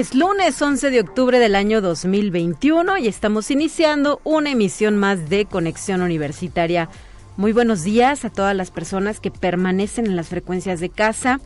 [0.00, 5.44] Es lunes 11 de octubre del año 2021 y estamos iniciando una emisión más de
[5.44, 6.88] Conexión Universitaria.
[7.36, 11.38] Muy buenos días a todas las personas que permanecen en las frecuencias de casa,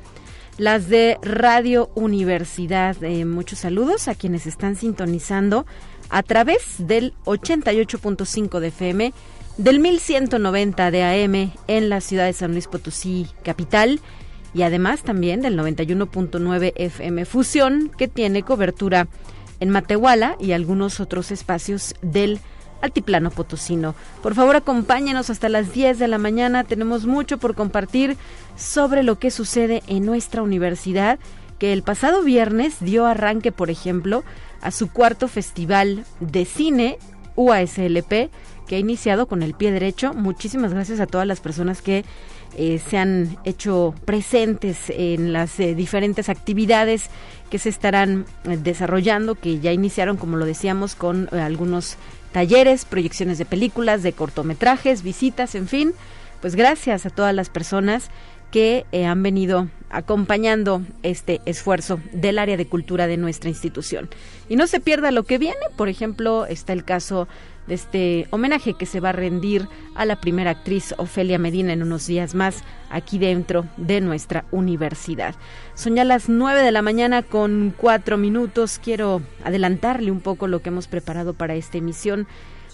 [0.57, 3.03] las de Radio Universidad.
[3.03, 5.67] Eh, muchos saludos a quienes están sintonizando
[6.09, 9.13] a través del 88.5 de FM,
[9.57, 14.01] del 1190 de AM en la ciudad de San Luis Potosí, capital
[14.55, 19.09] y además también del 91.9 FM Fusión, que tiene cobertura
[19.61, 22.39] en Matehuala y algunos otros espacios del
[22.81, 23.95] Altiplano Potosino.
[24.23, 26.65] Por favor, acompáñenos hasta las 10 de la mañana.
[26.65, 28.17] Tenemos mucho por compartir
[28.57, 31.19] sobre lo que sucede en nuestra universidad,
[31.59, 34.23] que el pasado viernes dio arranque, por ejemplo,
[34.61, 36.99] a su cuarto festival de cine
[37.37, 38.31] UASLP,
[38.67, 40.15] que ha iniciado con el pie derecho.
[40.15, 42.05] Muchísimas gracias a todas las personas que
[42.57, 47.11] eh, se han hecho presentes en las eh, diferentes actividades
[47.51, 51.97] que se estarán eh, desarrollando, que ya iniciaron, como lo decíamos, con algunos
[52.33, 55.93] talleres, proyecciones de películas, de cortometrajes, visitas, en fin.
[56.41, 58.11] Pues gracias a todas las personas
[58.51, 64.09] que han venido acompañando este esfuerzo del área de cultura de nuestra institución.
[64.49, 67.27] Y no se pierda lo que viene, por ejemplo, está el caso
[67.67, 71.83] de este homenaje que se va a rendir a la primera actriz Ofelia Medina en
[71.83, 75.35] unos días más aquí dentro de nuestra universidad.
[75.75, 78.79] Son ya las nueve de la mañana con cuatro minutos.
[78.83, 82.27] Quiero adelantarle un poco lo que hemos preparado para esta emisión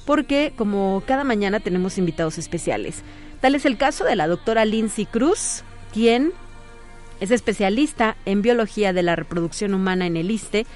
[0.06, 3.02] porque como cada mañana tenemos invitados especiales.
[3.40, 6.32] Tal es el caso de la doctora Lindsay Cruz, quien
[7.20, 10.66] es especialista en biología de la reproducción humana en el ISTE,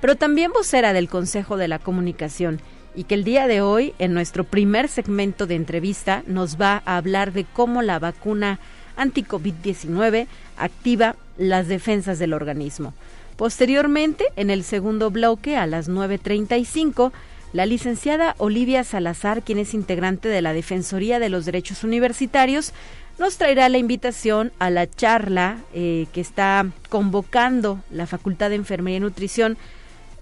[0.00, 2.60] pero también vocera del Consejo de la Comunicación
[2.94, 6.96] y que el día de hoy, en nuestro primer segmento de entrevista, nos va a
[6.96, 8.58] hablar de cómo la vacuna
[8.96, 12.94] anti-COVID-19 activa las defensas del organismo.
[13.36, 17.10] Posteriormente, en el segundo bloque, a las 9.35,
[17.52, 22.72] la licenciada Olivia Salazar, quien es integrante de la Defensoría de los Derechos Universitarios,
[23.18, 28.96] nos traerá la invitación a la charla eh, que está convocando la Facultad de Enfermería
[28.96, 29.56] y Nutrición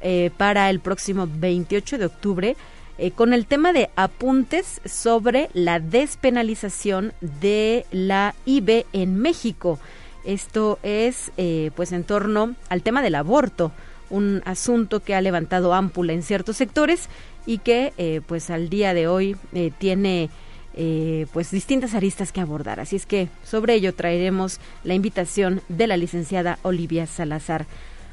[0.05, 2.57] eh, para el próximo 28 de octubre
[2.99, 9.79] eh, con el tema de apuntes sobre la despenalización de la IB en México.
[10.25, 13.71] Esto es eh, pues en torno al tema del aborto,
[14.11, 17.09] un asunto que ha levantado ámpula en ciertos sectores
[17.47, 19.37] y que pues al día de hoy
[19.79, 20.31] tiene
[21.33, 22.79] pues distintas aristas que abordar.
[22.79, 27.67] Así es que sobre ello traeremos la invitación de la licenciada Olivia Salazar.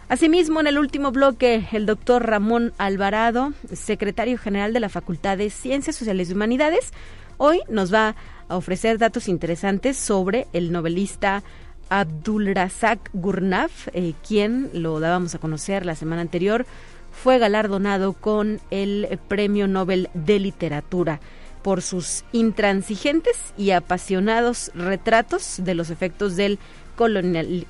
[0.09, 5.52] Asimismo, en el último bloque, el doctor Ramón Alvarado, secretario general de la Facultad de
[5.52, 6.94] Ciencias Sociales y Humanidades,
[7.38, 8.16] hoy nos va
[8.47, 11.44] a ofrecer datos interesantes sobre el novelista
[11.90, 16.66] Abdul Razak Gurnaf, eh, quien lo dábamos a conocer la semana anterior,
[17.12, 21.20] fue galardonado con el Premio Nobel de Literatura
[21.62, 26.58] por sus intransigentes y apasionados retratos de los efectos del
[26.96, 27.68] colonial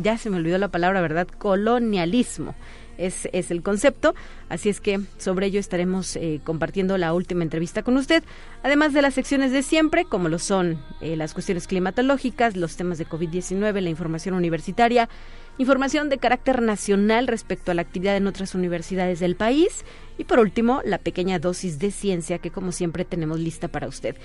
[0.00, 1.26] ya se me olvidó la palabra, ¿verdad?
[1.38, 2.54] Colonialismo.
[2.98, 4.14] Es, es, el concepto.
[4.48, 8.24] Así es que sobre ello estaremos eh, compartiendo la última entrevista con usted,
[8.62, 12.96] además de las secciones de siempre, como lo son eh, las cuestiones climatológicas, los temas
[12.96, 15.10] de COVID-19, la información universitaria,
[15.58, 19.84] información de carácter nacional respecto a la actividad en otras universidades del país
[20.16, 24.16] y por último la pequeña dosis de ciencia que como siempre tenemos lista para usted.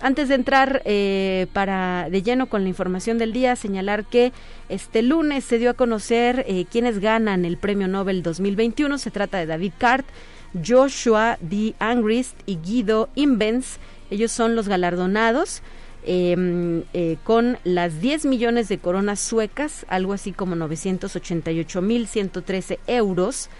[0.00, 4.32] Antes de entrar eh, para de lleno con la información del día, señalar que
[4.68, 8.96] este lunes se dio a conocer eh, quienes ganan el Premio Nobel 2021.
[8.98, 10.06] Se trata de David Cart,
[10.64, 11.74] Joshua D.
[11.80, 13.78] Angrist y Guido Imbens.
[14.10, 15.62] Ellos son los galardonados
[16.06, 22.78] em, eh, con las 10 millones de coronas suecas, algo así como 988 mil 113
[22.86, 23.50] euros.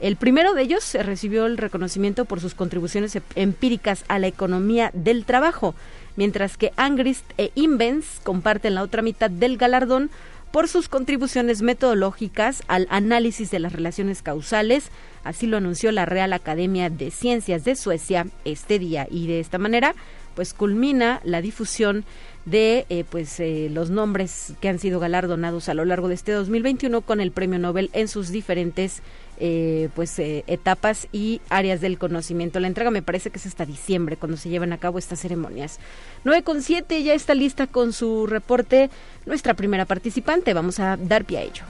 [0.00, 5.24] El primero de ellos recibió el reconocimiento por sus contribuciones empíricas a la economía del
[5.24, 5.74] trabajo,
[6.16, 10.10] mientras que Angrist e Invens comparten la otra mitad del galardón
[10.50, 14.90] por sus contribuciones metodológicas al análisis de las relaciones causales,
[15.24, 19.08] así lo anunció la Real Academia de Ciencias de Suecia este día.
[19.10, 19.94] Y de esta manera
[20.34, 22.04] pues culmina la difusión
[22.44, 26.32] de eh, pues eh, los nombres que han sido galardonados a lo largo de este
[26.32, 29.02] 2021 con el Premio Nobel en sus diferentes
[29.40, 32.60] eh, pues etapas y áreas del conocimiento.
[32.60, 35.80] La entrega me parece que es hasta diciembre cuando se llevan a cabo estas ceremonias.
[36.24, 38.90] 9 con 7 ya está lista con su reporte
[39.26, 40.54] nuestra primera participante.
[40.54, 41.64] Vamos a dar pie a ello.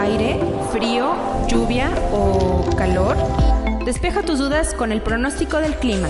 [0.00, 0.38] Aire,
[0.70, 1.14] frío,
[1.48, 3.16] lluvia o calor?
[3.84, 6.08] Despeja tus dudas con el pronóstico del clima.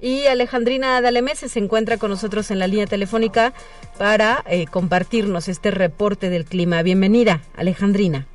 [0.00, 3.54] Y Alejandrina Dalemese se encuentra con nosotros en la línea telefónica
[3.98, 6.82] para eh, compartirnos este reporte del clima.
[6.82, 8.26] Bienvenida, Alejandrina.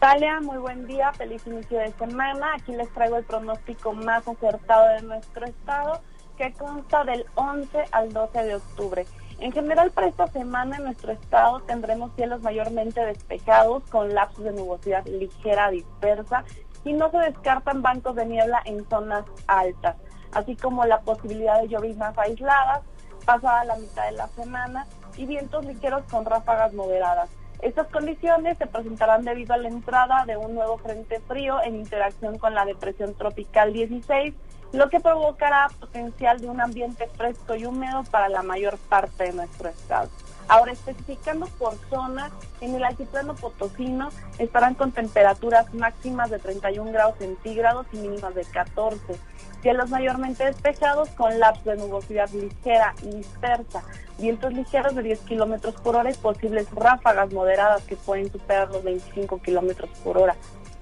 [0.00, 2.54] Talia, muy buen día, feliz inicio de semana.
[2.56, 6.00] Aquí les traigo el pronóstico más acertado de nuestro estado,
[6.36, 9.06] que consta del 11 al 12 de octubre.
[9.42, 14.52] En general, para esta semana en nuestro estado tendremos cielos mayormente despejados con lapsos de
[14.52, 16.44] nubosidad ligera dispersa
[16.84, 19.96] y no se descartan bancos de niebla en zonas altas,
[20.32, 22.82] así como la posibilidad de lloviznas aisladas
[23.26, 24.86] pasada la mitad de la semana
[25.16, 27.28] y vientos ligeros con ráfagas moderadas.
[27.62, 32.38] Estas condiciones se presentarán debido a la entrada de un nuevo frente frío en interacción
[32.38, 34.34] con la depresión tropical 16
[34.72, 39.32] lo que provocará potencial de un ambiente fresco y húmedo para la mayor parte de
[39.32, 40.08] nuestro estado.
[40.48, 42.30] Ahora, especificando por zona,
[42.60, 48.44] en el altiplano potosino estarán con temperaturas máximas de 31 grados centígrados y mínimas de
[48.44, 49.18] 14.
[49.60, 53.82] Cielos mayormente despejados con lapsos de nubosidad ligera y dispersa,
[54.18, 58.82] vientos ligeros de 10 kilómetros por hora y posibles ráfagas moderadas que pueden superar los
[58.82, 60.34] 25 kilómetros por hora.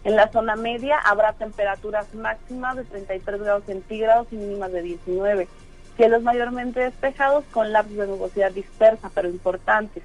[0.03, 5.49] En la zona media habrá temperaturas máximas de 33 grados centígrados y mínimas de 19.
[5.97, 10.03] Cielos mayormente despejados con lapsos de nubosidad dispersa, pero importantes.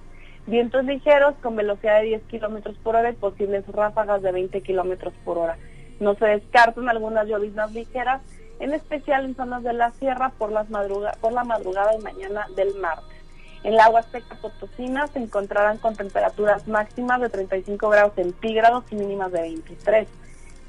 [0.48, 5.14] Vientos ligeros con velocidad de 10 kilómetros por hora y posibles ráfagas de 20 kilómetros
[5.24, 5.58] por hora.
[6.02, 8.22] No se descartan algunas lloviznas ligeras,
[8.60, 10.52] en especial en zonas de la sierra por,
[11.22, 13.15] por la madrugada y mañana del martes.
[13.66, 19.32] En la Huasteca Potosina se encontrarán con temperaturas máximas de 35 grados centígrados y mínimas
[19.32, 20.08] de 23.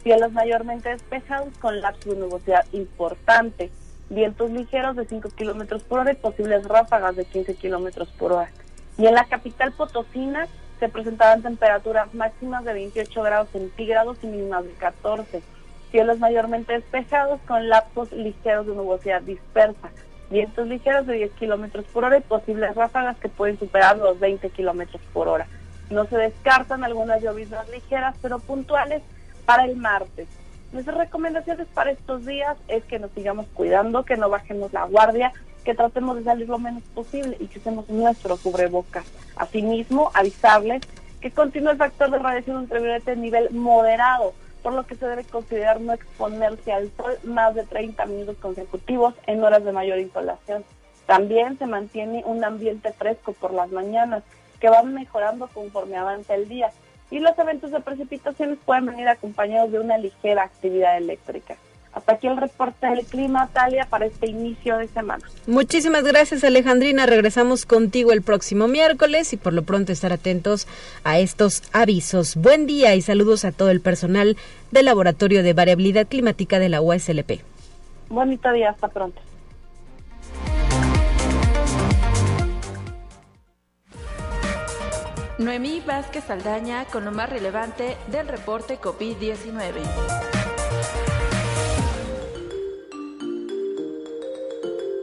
[0.03, 3.71] Cielos mayormente despejados con lapsos de nubosidad importante.
[4.09, 8.51] Vientos ligeros de 5 kilómetros por hora y posibles ráfagas de 15 kilómetros por hora.
[8.97, 10.49] Y en la capital Potosina
[10.81, 15.43] se presentarán temperaturas máximas de 28 grados centígrados y mínimas de 14.
[15.91, 19.91] Cielos mayormente despejados con lapsos ligeros de nubosidad dispersa
[20.31, 24.51] vientos ligeros de 10 kilómetros por hora y posibles ráfagas que pueden superar los 20
[24.51, 25.47] kilómetros por hora.
[25.91, 29.03] No se descartan algunas lloviznas ligeras, pero puntuales
[29.45, 30.29] para el martes.
[30.73, 35.33] Nuestras recomendaciones para estos días es que nos sigamos cuidando, que no bajemos la guardia,
[35.65, 39.05] que tratemos de salir lo menos posible y que usemos nuestro cubrebocas.
[39.37, 40.83] Asimismo, avisarles
[41.21, 44.35] que continúa el factor de radiación ultravioleta en nivel moderado
[44.67, 49.15] por lo que se debe considerar no exponerse al sol más de 30 minutos consecutivos
[49.29, 50.65] en horas de mayor insolación.
[51.07, 54.25] También se mantiene un ambiente fresco por las mañanas,
[54.59, 56.73] que va mejorando conforme avanza el día,
[57.13, 61.57] y los eventos de precipitaciones pueden venir acompañados de una ligera actividad eléctrica.
[61.97, 65.25] Hasta aquí el reporte del clima, Talia, para este inicio de semana.
[65.47, 67.07] Muchísimas gracias, Alejandrina.
[67.07, 70.69] Regresamos contigo el próximo miércoles y por lo pronto estar atentos
[71.05, 72.37] a estos avisos.
[72.37, 74.37] Buen día y saludos a todo el personal
[74.73, 77.41] del Laboratorio de Variabilidad Climática de la USLP.
[78.11, 79.23] Bonito día, hasta pronto.
[85.39, 90.36] Noemí Vázquez Saldaña con lo más relevante del reporte COVID-19.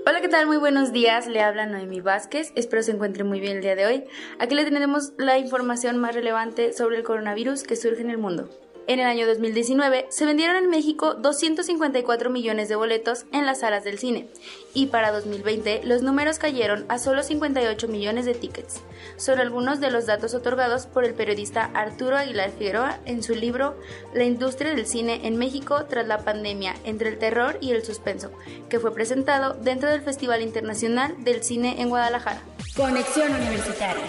[0.06, 0.48] Hola, ¿qué tal?
[0.48, 1.28] Muy buenos días.
[1.28, 2.52] Le habla Noemi Vázquez.
[2.56, 4.04] Espero se encuentre muy bien el día de hoy.
[4.38, 8.50] Aquí le tenemos la información más relevante sobre el coronavirus que surge en el mundo.
[8.86, 13.86] En el año 2019 se vendieron en México 254 millones de boletos en las salas
[13.86, 14.28] del cine
[14.74, 18.82] y para 2020 los números cayeron a solo 58 millones de tickets.
[19.16, 23.78] Son algunos de los datos otorgados por el periodista Arturo Aguilar Figueroa en su libro
[24.14, 28.32] La industria del cine en México tras la pandemia entre el terror y el suspenso,
[28.68, 32.42] que fue presentado dentro del Festival Internacional del Cine en Guadalajara.
[32.76, 34.04] Conexión Universitaria.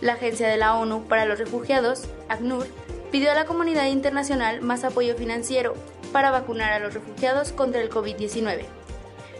[0.00, 2.66] La Agencia de la ONU para los Refugiados, ACNUR,
[3.10, 5.74] pidió a la comunidad internacional más apoyo financiero
[6.12, 8.64] para vacunar a los refugiados contra el COVID-19.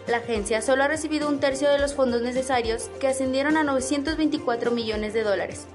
[0.07, 4.71] La agencia solo ha recibido un tercio de los fondos necesarios, que ascendieron a 924
[4.71, 5.67] millones de dólares.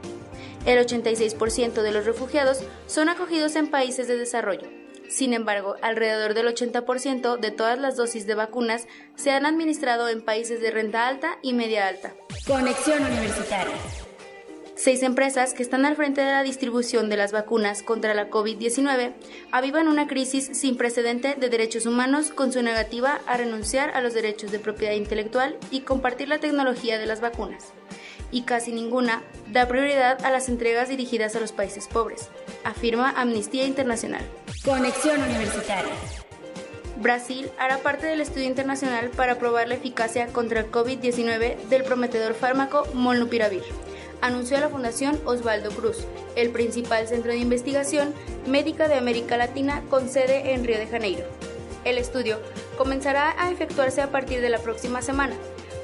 [0.66, 4.68] El 86% de los refugiados son acogidos en países de desarrollo.
[5.08, 10.22] Sin embargo, alrededor del 80% de todas las dosis de vacunas se han administrado en
[10.22, 12.14] países de renta alta y media alta.
[12.46, 13.76] Conexión Universitaria.
[14.84, 19.14] Seis empresas que están al frente de la distribución de las vacunas contra la COVID-19
[19.50, 24.12] avivan una crisis sin precedente de derechos humanos con su negativa a renunciar a los
[24.12, 27.72] derechos de propiedad intelectual y compartir la tecnología de las vacunas.
[28.30, 32.28] Y casi ninguna da prioridad a las entregas dirigidas a los países pobres,
[32.62, 34.20] afirma Amnistía Internacional.
[34.66, 35.94] Conexión Universitaria.
[37.00, 42.34] Brasil hará parte del estudio internacional para probar la eficacia contra el COVID-19 del prometedor
[42.34, 43.62] fármaco Molnupiravir,
[44.24, 45.98] anunció la Fundación Osvaldo Cruz,
[46.34, 48.14] el principal centro de investigación
[48.46, 51.24] médica de América Latina con sede en Río de Janeiro.
[51.84, 52.38] El estudio
[52.78, 55.34] comenzará a efectuarse a partir de la próxima semana.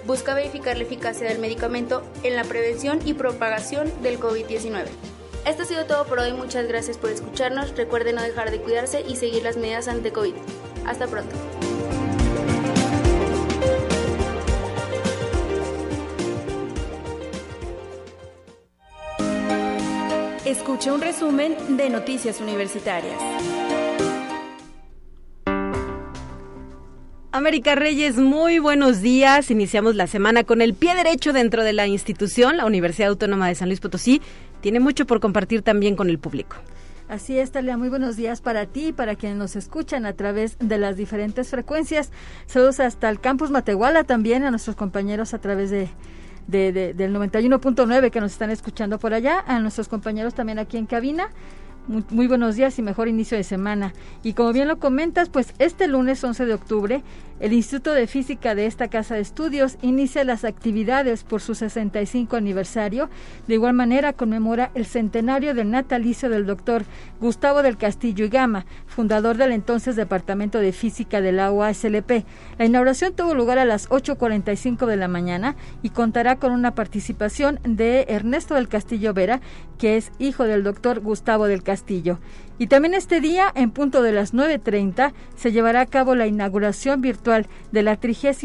[0.06, 4.86] Busca verificar la eficacia del medicamento en la prevención y propagación del COVID-19.
[5.46, 7.76] Esto ha sido todo por hoy, muchas gracias por escucharnos.
[7.76, 10.34] Recuerden no dejar de cuidarse y seguir las medidas ante COVID.
[10.86, 11.36] Hasta pronto.
[20.50, 23.14] Escucha un resumen de Noticias Universitarias.
[27.30, 29.52] América Reyes, muy buenos días.
[29.52, 33.54] Iniciamos la semana con el pie derecho dentro de la institución, la Universidad Autónoma de
[33.54, 34.20] San Luis Potosí.
[34.60, 36.56] Tiene mucho por compartir también con el público.
[37.08, 40.58] Así es, Talia, muy buenos días para ti y para quienes nos escuchan a través
[40.58, 42.10] de las diferentes frecuencias.
[42.46, 45.88] Saludos hasta el campus Matehuala también, a nuestros compañeros a través de,
[46.46, 50.76] de, de del 91.9 que nos están escuchando por allá, a nuestros compañeros también aquí
[50.76, 51.30] en cabina
[52.10, 53.92] muy, buenos días y mejor inicio de semana.
[54.22, 57.02] Y como bien lo comentas, pues este lunes 11 de octubre,
[57.40, 62.36] el Instituto de Física de esta Casa de Estudios inicia las actividades por su 65
[62.36, 63.10] aniversario.
[63.48, 66.84] De igual manera, conmemora el centenario del natalicio del doctor
[67.20, 72.24] Gustavo del Castillo y Gama, fundador del entonces Departamento de Física de la UASLP.
[72.58, 77.58] La inauguración tuvo lugar a las 8.45 de la mañana y contará con una participación
[77.64, 79.40] de Ernesto del Castillo Vera,
[79.78, 82.18] que es hijo del doctor Gustavo del Castillo Castillo.
[82.60, 87.00] Y también este día, en punto de las 9.30, se llevará a cabo la inauguración
[87.00, 88.36] virtual de la 33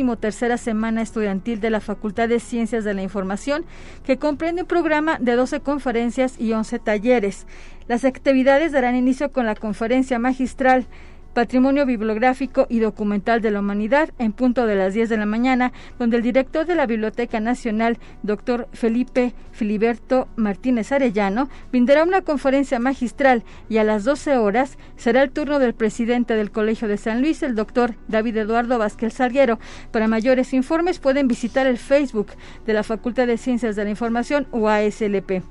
[0.58, 3.66] Semana Estudiantil de la Facultad de Ciencias de la Información,
[4.06, 7.46] que comprende un programa de 12 conferencias y 11 talleres.
[7.90, 10.88] Las actividades darán inicio con la conferencia magistral
[11.36, 15.74] Patrimonio Bibliográfico y Documental de la Humanidad, en punto de las 10 de la mañana,
[16.00, 22.80] donde el director de la Biblioteca Nacional, doctor Felipe Filiberto Martínez Arellano, brindará una conferencia
[22.80, 27.20] magistral y a las 12 horas será el turno del presidente del Colegio de San
[27.20, 29.60] Luis, el doctor David Eduardo Vázquez Salguero.
[29.92, 32.28] Para mayores informes pueden visitar el Facebook
[32.66, 35.44] de la Facultad de Ciencias de la Información UASLP.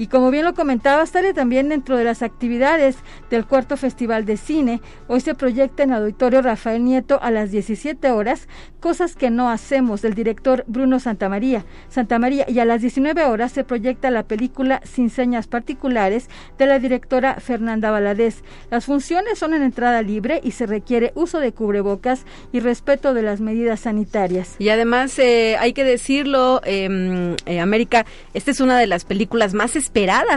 [0.00, 2.96] Y como bien lo comentaba, estaré también dentro de las actividades
[3.28, 4.80] del cuarto Festival de Cine.
[5.08, 8.48] Hoy se proyecta en el Auditorio Rafael Nieto a las 17 horas,
[8.80, 11.66] Cosas que no hacemos, del director Bruno Santamaría.
[11.90, 16.78] Santamaría y a las 19 horas se proyecta la película Sin señas particulares de la
[16.78, 18.42] directora Fernanda Valadez.
[18.70, 23.20] Las funciones son en entrada libre y se requiere uso de cubrebocas y respeto de
[23.20, 24.56] las medidas sanitarias.
[24.58, 29.52] Y además, eh, hay que decirlo, em, eh, América, esta es una de las películas
[29.52, 29.76] más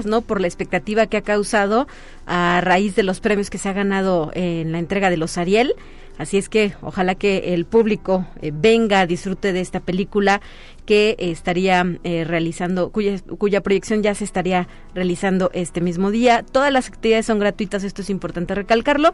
[0.05, 0.21] ¿no?
[0.21, 1.87] Por la expectativa que ha causado
[2.25, 5.73] a raíz de los premios que se ha ganado en la entrega de los Ariel.
[6.17, 10.41] Así es que ojalá que el público eh, venga, disfrute de esta película
[10.85, 16.43] que estaría eh, realizando, cuya, cuya proyección ya se estaría realizando este mismo día.
[16.43, 19.13] Todas las actividades son gratuitas, esto es importante recalcarlo,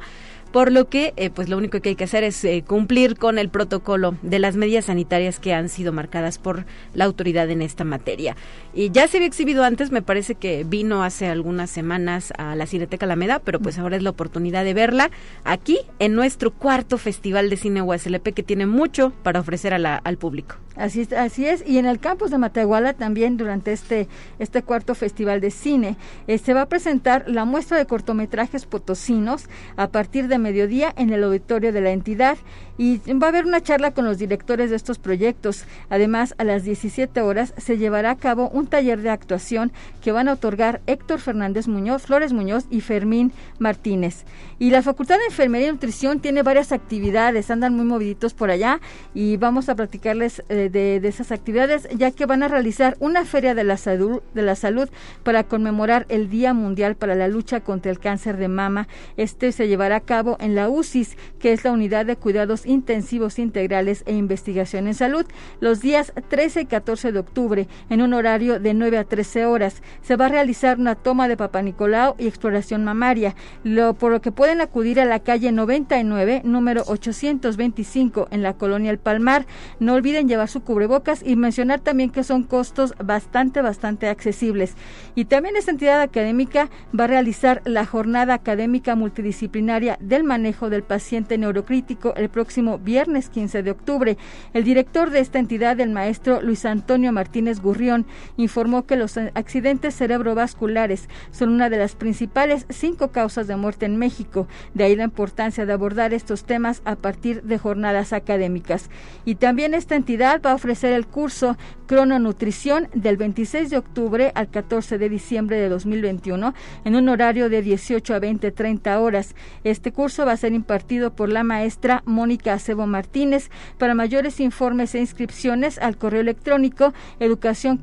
[0.52, 3.38] por lo que eh, pues lo único que hay que hacer es eh, cumplir con
[3.38, 7.84] el protocolo de las medidas sanitarias que han sido marcadas por la autoridad en esta
[7.84, 8.36] materia.
[8.74, 12.66] Y ya se había exhibido antes, me parece que vino hace algunas semanas a la
[12.66, 15.12] Cineteca Alameda, pero pues ahora es la oportunidad de verla
[15.44, 19.96] aquí en nuestro cuarto Festival de Cine USLP que tiene mucho para ofrecer a la,
[19.98, 20.56] al público.
[20.80, 24.08] Así es, así es, y en el campus de Matehuala también durante este,
[24.40, 29.50] este cuarto Festival de Cine eh, se va a presentar la muestra de cortometrajes potosinos
[29.76, 32.38] a partir de mediodía en el auditorio de la entidad
[32.80, 35.66] y va a haber una charla con los directores de estos proyectos.
[35.90, 40.30] Además, a las 17 horas se llevará a cabo un taller de actuación que van
[40.30, 44.24] a otorgar Héctor Fernández Muñoz, Flores Muñoz y Fermín Martínez.
[44.60, 48.80] Y la Facultad de Enfermería y Nutrición tiene varias actividades, andan muy moviditos por allá
[49.14, 53.56] y vamos a platicarles eh, de, esas actividades ya que van a realizar una feria
[53.56, 54.90] de la salud, de la salud
[55.24, 58.88] para conmemorar el Día Mundial para la lucha contra el cáncer de mama.
[59.18, 63.40] Este se llevará a cabo en la UCIS, que es la Unidad de Cuidados Intensivos
[63.40, 65.26] Integrales e Investigación en Salud,
[65.60, 69.82] los días 13 y 14 de octubre, en un horario de 9 a 13 horas.
[70.02, 74.22] Se va a realizar una toma de Papa Nicolau y exploración mamaria, lo, por lo
[74.22, 79.46] que pueden acudir a la calle 99, número 825, en la colonia El Palmar.
[79.80, 84.76] No olviden llevar su su cubrebocas y mencionar también que son costos bastante, bastante accesibles.
[85.16, 90.84] Y también esta entidad académica va a realizar la jornada académica multidisciplinaria del manejo del
[90.84, 94.18] paciente neurocrítico el próximo viernes 15 de octubre.
[94.54, 98.06] El director de esta entidad, el maestro Luis Antonio Martínez Gurrión,
[98.38, 103.98] informó que los accidentes cerebrovasculares son una de las principales cinco causas de muerte en
[103.98, 104.48] México.
[104.74, 108.90] De ahí la importancia de abordar estos temas a partir de jornadas académicas.
[109.26, 114.50] Y también esta entidad va a ofrecer el curso Crononutrición del 26 de octubre al
[114.50, 116.54] 14 de diciembre de 2021
[116.86, 119.36] en un horario de 18 a 20, 30 horas.
[119.64, 123.50] Este curso va a ser impartido por la maestra Mónica Acebo Martínez.
[123.78, 127.80] Para mayores informes e inscripciones al correo electrónico educación.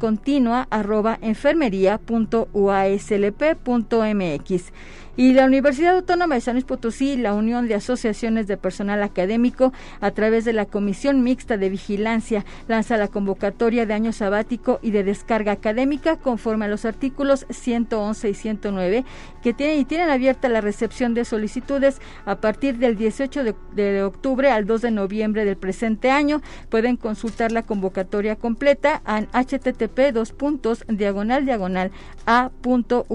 [5.19, 9.73] Y la Universidad Autónoma de San Luis Potosí la Unión de Asociaciones de Personal Académico,
[10.01, 14.91] a través de la Comisión Mixta de Vigilancia, lanza la convocatoria de año sabático y
[14.91, 19.07] de descarga académica conforme a los artículos 111 y 109
[19.43, 24.51] que tienen y tienen abierta la recepción de solicitudes a partir del 18 de, octubre
[24.51, 26.43] al 2 de noviembre del presente año.
[26.69, 31.91] Pueden consultar la convocatoria completa en http dos puntos diagonal diagonal
[32.27, 33.07] a.uaslp.mx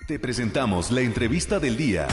[0.07, 2.09] Te presentamos la entrevista del día.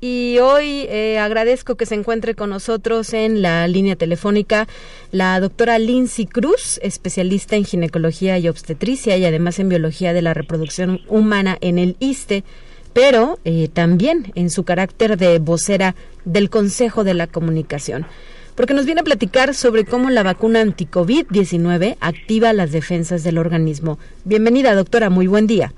[0.00, 4.68] Y hoy eh, agradezco que se encuentre con nosotros en la línea telefónica
[5.12, 10.34] la doctora Lindsay Cruz, especialista en ginecología y obstetricia y además en biología de la
[10.34, 12.44] reproducción humana en el ISTE,
[12.92, 18.06] pero eh, también en su carácter de vocera del Consejo de la Comunicación
[18.54, 23.98] porque nos viene a platicar sobre cómo la vacuna anti-COVID-19 activa las defensas del organismo.
[24.24, 25.72] Bienvenida, doctora, muy buen día.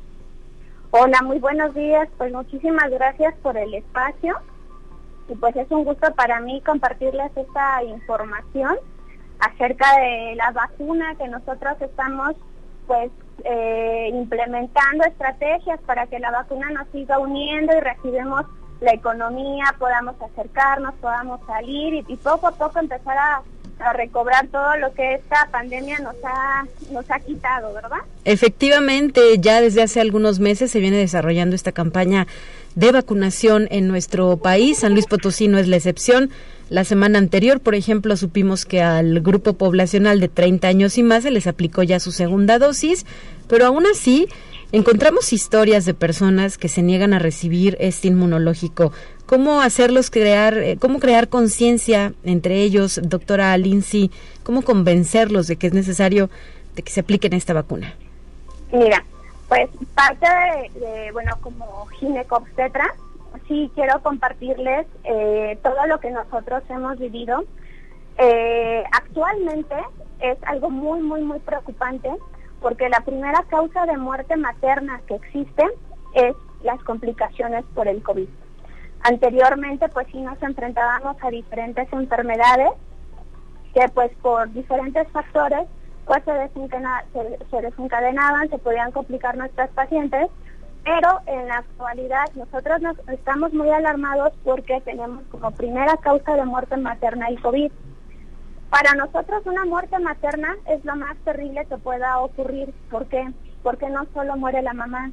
[0.99, 2.09] Hola, muy buenos días.
[2.17, 4.35] Pues muchísimas gracias por el espacio.
[5.29, 8.77] Y pues es un gusto para mí compartirles esta información
[9.39, 12.35] acerca de la vacuna que nosotros estamos
[12.87, 13.11] pues
[13.45, 18.47] eh, implementando estrategias para que la vacuna nos siga uniendo y recibemos
[18.81, 23.43] la economía, podamos acercarnos, podamos salir y poco a poco empezar a
[23.79, 27.99] a recobrar todo lo que esta pandemia nos ha, nos ha quitado, ¿verdad?
[28.25, 32.27] Efectivamente, ya desde hace algunos meses se viene desarrollando esta campaña
[32.75, 34.79] de vacunación en nuestro país.
[34.79, 36.31] San Luis Potosí no es la excepción.
[36.69, 41.23] La semana anterior, por ejemplo, supimos que al grupo poblacional de 30 años y más
[41.23, 43.07] se les aplicó ya su segunda dosis,
[43.47, 44.29] pero aún así
[44.73, 48.93] encontramos historias de personas que se niegan a recibir este inmunológico
[49.27, 54.11] cómo hacerlos crear, eh, cómo crear conciencia entre ellos, doctora Lindsay,
[54.43, 56.31] cómo convencerlos de que es necesario
[56.75, 57.95] de que se apliquen esta vacuna.
[58.73, 59.05] Mira,
[59.49, 60.27] pues parte
[60.75, 62.95] de, bueno, como ginecobstetra,
[63.49, 67.45] sí quiero compartirles eh, todo lo que nosotros hemos vivido.
[68.19, 69.75] Eh, actualmente
[70.21, 72.11] es algo muy, muy, muy preocupante
[72.61, 75.65] porque la primera causa de muerte materna que existe
[76.15, 78.29] es las complicaciones por el COVID.
[79.03, 82.71] Anteriormente, pues sí nos enfrentábamos a diferentes enfermedades
[83.75, 85.69] que pues por diferentes factores
[86.07, 86.33] pues se,
[87.61, 90.29] desencadenaban, se podían complicar nuestras pacientes,
[90.85, 96.45] Pero en la actualidad nosotros nos estamos muy alarmados porque tenemos como primera causa de
[96.45, 97.73] muerte materna el COVID.
[98.71, 102.75] Para nosotros una muerte materna es lo más terrible que pueda ocurrir.
[102.91, 103.33] ¿Por qué?
[103.63, 105.11] Porque no solo muere la mamá,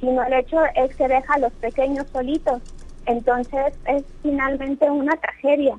[0.00, 2.62] sino el hecho es que deja a los pequeños solitos.
[3.06, 5.78] Entonces es finalmente una tragedia.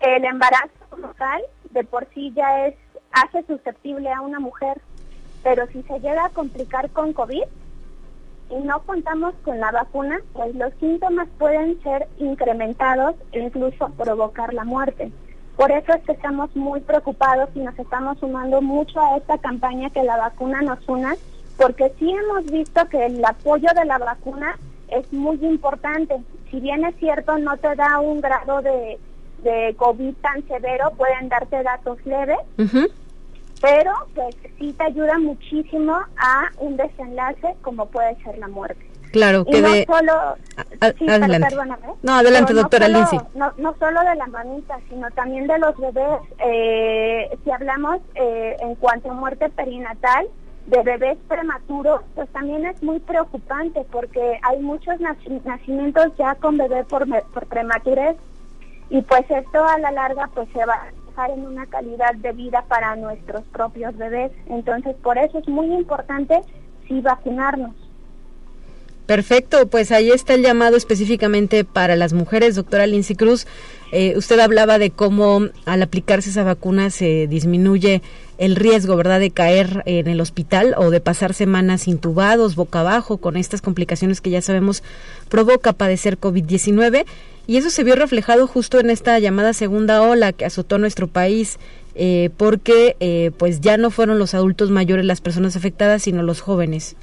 [0.00, 2.74] El embarazo local de por sí ya es
[3.12, 4.80] hace susceptible a una mujer,
[5.42, 7.44] pero si se llega a complicar con COVID
[8.50, 14.52] y no contamos con la vacuna, pues los síntomas pueden ser incrementados e incluso provocar
[14.52, 15.12] la muerte.
[15.60, 19.90] Por eso es que estamos muy preocupados y nos estamos sumando mucho a esta campaña
[19.90, 21.14] que la vacuna nos una,
[21.58, 26.16] porque sí hemos visto que el apoyo de la vacuna es muy importante.
[26.50, 28.98] Si bien es cierto, no te da un grado de,
[29.42, 32.38] de COVID tan severo, pueden darte datos leves,
[33.60, 38.89] pero pues sí te ayuda muchísimo a un desenlace como puede ser la muerte.
[39.12, 39.84] Claro, que y no de...
[39.86, 40.12] solo,
[40.98, 41.40] sí, adelante.
[41.48, 41.86] perdóname.
[42.02, 43.18] No, adelante, doctora solo- Lindsay.
[43.34, 46.20] No, no solo de la mamita, sino también de los bebés.
[46.38, 50.26] Eh, si hablamos eh, en cuanto a muerte perinatal,
[50.66, 56.58] de bebés prematuros, pues también es muy preocupante porque hay muchos naci- nacimientos ya con
[56.58, 58.16] bebé por, por prematurez
[58.90, 62.32] y pues esto a la larga pues se va a dejar en una calidad de
[62.32, 64.30] vida para nuestros propios bebés.
[64.46, 66.40] Entonces por eso es muy importante
[66.86, 67.74] sí vacunarnos.
[69.10, 73.44] Perfecto, pues ahí está el llamado específicamente para las mujeres, doctora Lindsay Cruz.
[73.90, 78.02] Eh, usted hablaba de cómo al aplicarse esa vacuna se disminuye
[78.38, 83.16] el riesgo, ¿verdad?, de caer en el hospital o de pasar semanas intubados, boca abajo,
[83.16, 84.84] con estas complicaciones que ya sabemos
[85.28, 87.04] provoca padecer COVID-19.
[87.48, 91.58] Y eso se vio reflejado justo en esta llamada segunda ola que azotó nuestro país,
[91.96, 96.40] eh, porque eh, pues ya no fueron los adultos mayores las personas afectadas, sino los
[96.40, 96.94] jóvenes.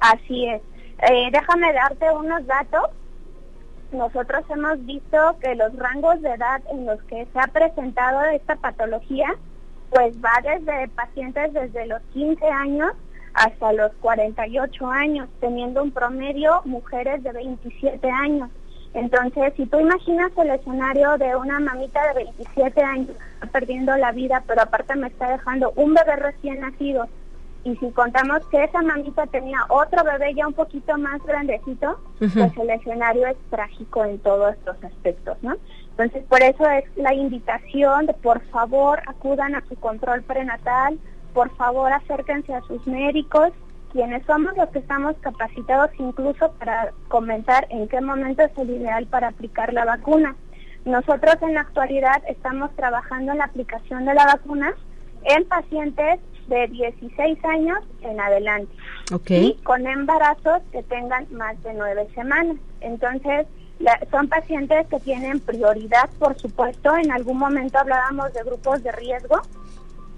[0.00, 0.60] Así es.
[1.02, 2.90] Eh, déjame darte unos datos.
[3.92, 8.56] Nosotros hemos visto que los rangos de edad en los que se ha presentado esta
[8.56, 9.34] patología,
[9.90, 12.92] pues va desde pacientes desde los 15 años
[13.34, 18.50] hasta los 48 años, teniendo un promedio mujeres de 27 años.
[18.92, 23.16] Entonces, si tú imaginas el escenario de una mamita de 27 años
[23.52, 27.08] perdiendo la vida, pero aparte me está dejando un bebé recién nacido,
[27.64, 32.56] y si contamos que esa mamita tenía otro bebé ya un poquito más grandecito, pues
[32.56, 35.56] el escenario es trágico en todos estos aspectos, ¿no?
[35.90, 40.98] Entonces, por eso es la invitación de por favor acudan a su control prenatal,
[41.34, 43.52] por favor acérquense a sus médicos,
[43.92, 49.06] quienes somos los que estamos capacitados incluso para comentar en qué momento es el ideal
[49.06, 50.34] para aplicar la vacuna.
[50.86, 54.74] Nosotros en la actualidad estamos trabajando en la aplicación de la vacuna
[55.24, 58.72] en pacientes de 16 años en adelante
[59.36, 62.56] y con embarazos que tengan más de nueve semanas.
[62.80, 63.46] Entonces,
[63.78, 66.96] la- son pacientes que tienen prioridad, por supuesto.
[66.96, 69.40] En algún momento hablábamos de grupos de riesgo.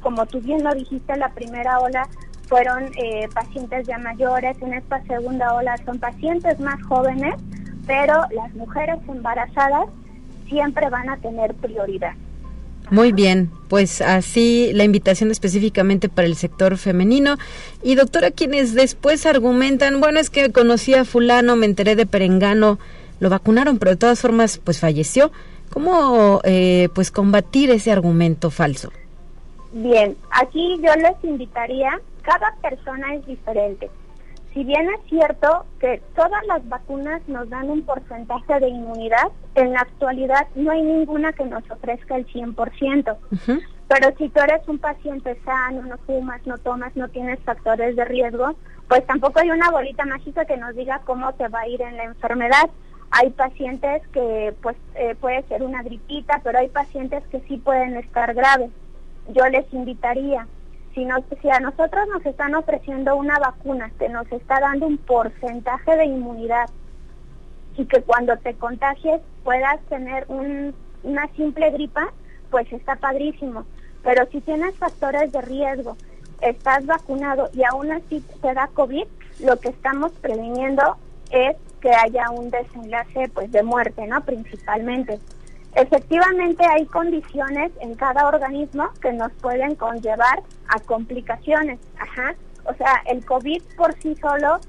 [0.03, 2.09] Como tú bien lo dijiste, la primera ola
[2.49, 7.35] fueron eh, pacientes ya mayores, en esta segunda ola son pacientes más jóvenes,
[7.87, 9.87] pero las mujeres embarazadas
[10.49, 12.13] siempre van a tener prioridad.
[12.93, 17.39] Muy bien, pues así la invitación específicamente para el sector femenino.
[17.83, 22.79] Y doctora, quienes después argumentan, bueno, es que conocí a fulano, me enteré de Perengano,
[23.19, 25.33] lo vacunaron, pero de todas formas, pues falleció.
[25.71, 28.93] ¿Cómo eh, pues combatir ese argumento falso?
[29.73, 33.89] Bien, aquí yo les invitaría, cada persona es diferente.
[34.53, 39.73] Si bien es cierto que todas las vacunas nos dan un porcentaje de inmunidad, en
[39.73, 43.17] la actualidad no hay ninguna que nos ofrezca el 100%.
[43.33, 43.61] Ujú.
[43.89, 48.05] Pero si tú eres un paciente sano, no fumas, no tomas, no tienes factores de
[48.05, 48.55] riesgo,
[48.89, 51.97] pues tampoco hay una bolita mágica que nos diga cómo te va a ir en
[51.97, 52.71] la enfermedad.
[53.11, 57.97] Hay pacientes que pues eh, puede ser una gripita, pero hay pacientes que sí pueden
[57.97, 58.71] estar graves.
[59.29, 60.47] Yo les invitaría,
[60.95, 61.05] si,
[61.51, 66.69] a nosotros nos están ofreciendo una vacuna que nos está dando un porcentaje de inmunidad
[67.77, 72.13] y que cuando te contagies puedas tener un, una simple gripa,
[72.51, 73.65] pues está padrísimo.
[74.03, 75.97] Pero si tienes factores de riesgo,
[76.41, 79.07] estás vacunado y aún así te da COVID,
[79.41, 80.97] lo que estamos previniendo
[81.31, 84.23] es que haya un desenlace pues de muerte, ¿no?
[84.23, 85.19] Principalmente.
[85.75, 91.79] Efectivamente hay condiciones en cada organismo que nos pueden conllevar a complicaciones.
[91.99, 92.35] Ajá.
[92.65, 94.61] O sea, el COVID por sí solo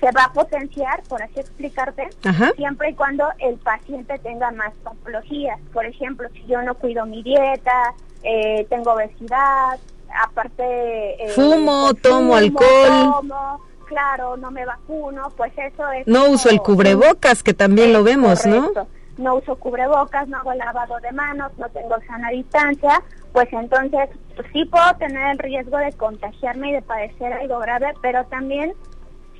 [0.00, 2.52] se va a potenciar, por así explicarte, Ajá.
[2.56, 5.58] siempre y cuando el paciente tenga más patologías.
[5.72, 9.78] Por ejemplo, si yo no cuido mi dieta, eh, tengo obesidad,
[10.22, 11.24] aparte...
[11.24, 13.12] eh, Fumo, pues, tomo alcohol.
[13.12, 16.06] tomo, claro, no me vacuno, pues eso es...
[16.06, 18.70] No uso el cubrebocas, que también lo vemos, ¿no?
[19.16, 24.10] No uso cubrebocas, no hago lavado de manos, no tengo sana distancia, pues entonces
[24.52, 28.72] sí puedo tener el riesgo de contagiarme y de padecer algo grave, pero también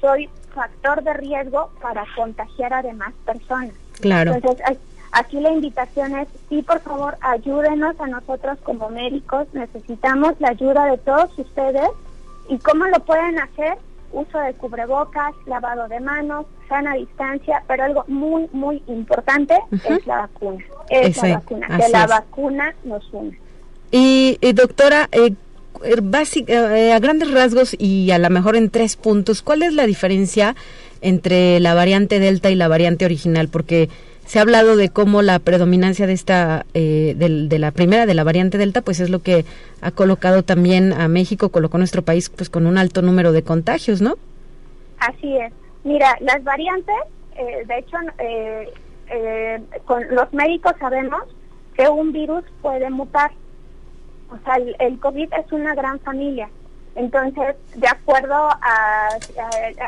[0.00, 3.74] soy factor de riesgo para contagiar a demás personas.
[4.00, 4.34] Claro.
[4.34, 4.78] Entonces,
[5.12, 10.86] aquí la invitación es, sí, por favor, ayúdenos a nosotros como médicos, necesitamos la ayuda
[10.86, 11.88] de todos ustedes.
[12.48, 13.78] ¿Y cómo lo pueden hacer?
[14.14, 20.18] Uso de cubrebocas, lavado de manos, sana distancia, pero algo muy, muy importante es la
[20.22, 20.64] vacuna.
[20.88, 23.38] Es la vacuna, que la vacuna nos une.
[23.90, 25.34] Y, doctora, eh,
[25.82, 29.74] Er, básica, eh, a grandes rasgos y a lo mejor en tres puntos, ¿cuál es
[29.74, 30.54] la diferencia
[31.00, 33.48] entre la variante Delta y la variante original?
[33.48, 33.90] Porque
[34.34, 38.24] se ha hablado de cómo la predominancia de esta, eh, de, la primera, de la
[38.24, 39.44] variante Delta, pues es lo que
[39.80, 44.02] ha colocado también a México, colocó nuestro país pues con un alto número de contagios,
[44.02, 44.16] ¿no?
[44.98, 45.52] Así es.
[45.84, 46.96] Mira, las variantes,
[47.36, 47.96] eh, de hecho,
[49.84, 51.22] con los médicos sabemos
[51.76, 53.30] que un virus puede mutar
[54.32, 56.48] o sea, el, COVID es una gran familia.
[56.96, 59.10] Entonces, de acuerdo a,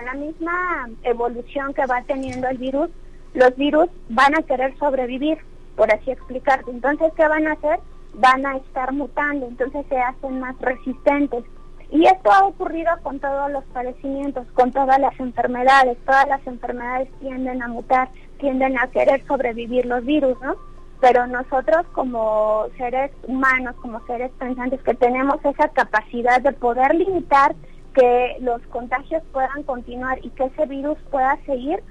[0.04, 2.90] la misma evolución que va teniendo el virus,
[3.36, 5.38] los virus van a querer sobrevivir,
[5.76, 6.70] por así explicarte.
[6.70, 7.78] Entonces, ¿qué van a hacer?
[8.14, 11.44] Van a estar mutando, entonces se hacen más resistentes.
[11.90, 15.96] Y esto ha ocurrido con todos los padecimientos, con todas las enfermedades.
[16.04, 20.56] Todas las enfermedades tienden a mutar, tienden a querer sobrevivir los virus, ¿no?
[21.00, 27.54] pero nosotros como seres humanos, como seres pensantes, que tenemos esa capacidad de poder limitar
[27.94, 31.82] que los contagios puedan continuar y que ese virus pueda seguir,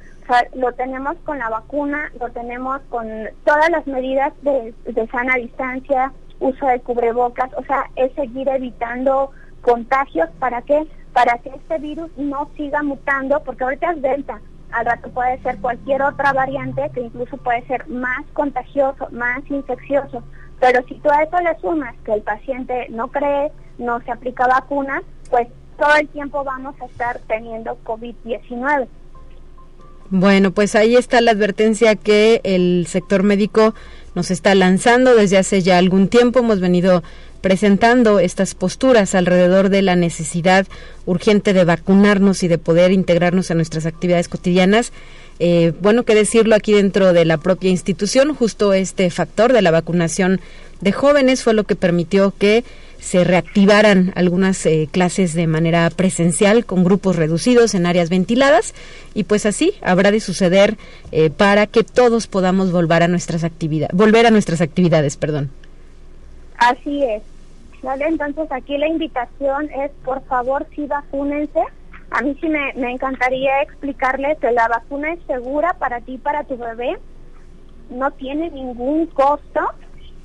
[0.54, 3.08] lo tenemos con la vacuna, lo tenemos con
[3.44, 9.32] todas las medidas de, de sana distancia, uso de cubrebocas, o sea, es seguir evitando
[9.62, 10.88] contagios, ¿para qué?
[11.14, 15.58] Para que este virus no siga mutando, porque ahorita es delta, al rato puede ser
[15.60, 20.24] cualquier otra variante que incluso puede ser más contagioso, más infeccioso.
[20.60, 24.48] Pero si tú a eso le sumas que el paciente no cree, no se aplica
[24.48, 28.88] vacuna, pues todo el tiempo vamos a estar teniendo COVID-19.
[30.10, 33.74] Bueno, pues ahí está la advertencia que el sector médico
[34.13, 36.39] nos está lanzando desde hace ya algún tiempo.
[36.39, 37.04] Hemos venido
[37.41, 40.68] presentando estas posturas alrededor de la necesidad
[41.06, 44.91] urgente de vacunarnos y de poder integrarnos a nuestras actividades cotidianas.
[45.39, 49.72] Eh, bueno, que decirlo aquí dentro de la propia institución, justo este factor de la
[49.72, 50.39] vacunación
[50.82, 52.63] de jóvenes fue lo que permitió que
[53.06, 58.74] se reactivaran algunas eh, clases de manera presencial con grupos reducidos en áreas ventiladas
[59.13, 60.76] y pues así habrá de suceder
[61.12, 65.52] eh, para que todos podamos volver a nuestras actividades, volver a nuestras actividades, perdón.
[66.58, 67.22] Así es.
[67.84, 71.62] Entonces aquí la invitación es, por favor, sí vacúnense.
[72.10, 76.58] A mí sí me, encantaría explicarles que la vacuna es segura para ti, para tu
[76.58, 76.98] bebé,
[77.91, 79.62] no tiene ningún costo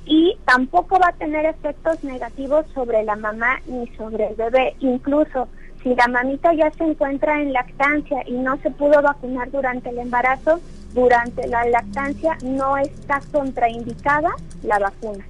[0.05, 4.75] y tampoco va a tener efectos negativos sobre la mamá ni sobre el bebé.
[4.79, 5.47] Incluso
[5.83, 9.99] si la mamita ya se encuentra en lactancia y no se pudo vacunar durante el
[9.99, 10.59] embarazo,
[10.93, 14.29] durante la lactancia no está contraindicada
[14.63, 15.25] la vacuna.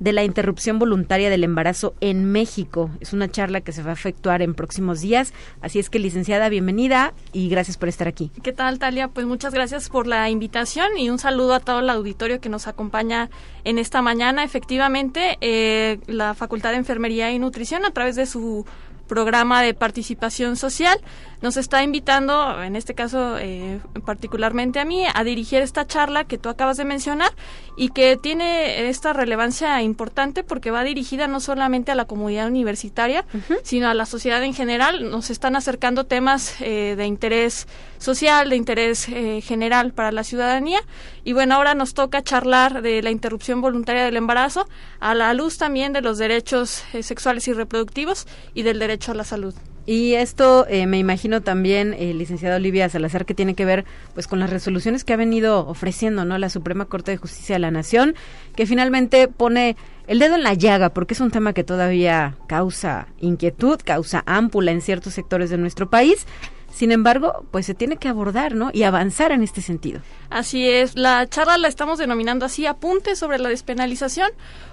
[0.00, 2.90] de la interrupción voluntaria del embarazo en México.
[3.00, 5.32] Es una charla que se va a efectuar en próximos días.
[5.60, 8.30] Así es que, licenciada, bienvenida y gracias por estar aquí.
[8.42, 9.08] ¿Qué tal, Talia?
[9.08, 12.66] Pues muchas gracias por la invitación y un saludo a todo el auditorio que nos
[12.68, 13.30] acompaña
[13.64, 14.44] en esta mañana.
[14.44, 18.64] Efectivamente, eh, la Facultad de Enfermería y Nutrición, a través de su
[19.08, 21.00] programa de participación social
[21.40, 26.38] nos está invitando, en este caso eh, particularmente a mí, a dirigir esta charla que
[26.38, 27.30] tú acabas de mencionar
[27.76, 33.24] y que tiene esta relevancia importante porque va dirigida no solamente a la comunidad universitaria,
[33.62, 35.10] sino a la sociedad en general.
[35.10, 40.80] Nos están acercando temas eh, de interés social, de interés eh, general para la ciudadanía.
[41.22, 45.56] Y bueno, ahora nos toca charlar de la interrupción voluntaria del embarazo a la luz
[45.58, 49.54] también de los derechos sexuales y reproductivos y del derecho a la salud.
[49.90, 54.26] Y esto eh, me imagino también, eh, licenciada Olivia Salazar, que tiene que ver pues
[54.26, 57.70] con las resoluciones que ha venido ofreciendo no la Suprema Corte de Justicia de la
[57.70, 58.14] Nación,
[58.54, 63.08] que finalmente pone el dedo en la llaga, porque es un tema que todavía causa
[63.18, 66.26] inquietud, causa ámpula en ciertos sectores de nuestro país.
[66.70, 68.70] Sin embargo, pues se tiene que abordar, ¿no?
[68.74, 70.02] Y avanzar en este sentido.
[70.28, 74.30] Así es, la charla la estamos denominando así, apunte sobre la despenalización,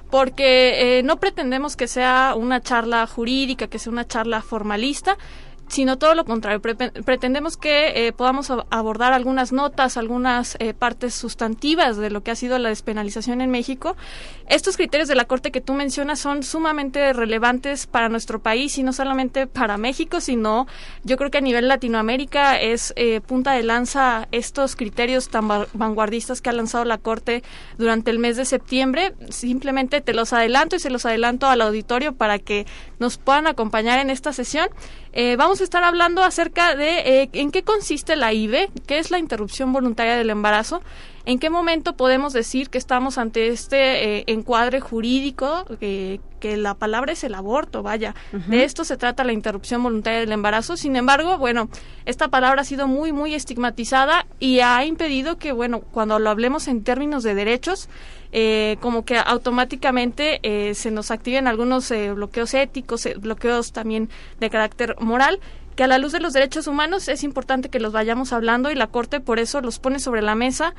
[0.09, 5.17] porque eh, no pretendemos que sea una charla jurídica, que sea una charla formalista,
[5.67, 6.61] sino todo lo contrario.
[6.61, 12.35] pretendemos que eh, podamos abordar algunas notas, algunas eh, partes sustantivas de lo que ha
[12.35, 13.95] sido la despenalización en México.
[14.47, 18.83] Estos criterios de la Corte que tú mencionas son sumamente relevantes para nuestro país y
[18.83, 20.67] no solamente para México, sino
[21.03, 26.41] yo creo que a nivel Latinoamérica es eh, punta de lanza estos criterios tan vanguardistas
[26.41, 27.43] que ha lanzado la Corte
[27.77, 29.13] durante el mes de septiembre.
[29.29, 32.65] Simplemente te los adelanto y se los adelanto al auditorio para que
[32.99, 34.69] nos puedan acompañar en esta sesión.
[35.17, 39.11] Eh, vamos a estar hablando acerca de eh, en qué consiste la IVE, qué es
[39.11, 40.81] la interrupción voluntaria del embarazo,
[41.25, 46.19] en qué momento podemos decir que estamos ante este eh, encuadre jurídico, que
[46.57, 50.77] la palabra es el aborto, vaya, de esto se trata la interrupción voluntaria del embarazo.
[50.77, 51.69] Sin embargo, bueno,
[52.05, 56.67] esta palabra ha sido muy, muy estigmatizada y ha impedido que, bueno, cuando lo hablemos
[56.67, 57.89] en términos de derechos,
[58.31, 64.09] eh, como que automáticamente eh, se nos activen algunos eh, bloqueos éticos, bloqueos también
[64.39, 65.39] de carácter moral
[65.75, 68.75] que a la luz de los derechos humanos es importante que los vayamos hablando y
[68.75, 70.73] la Corte por eso los pone sobre la mesa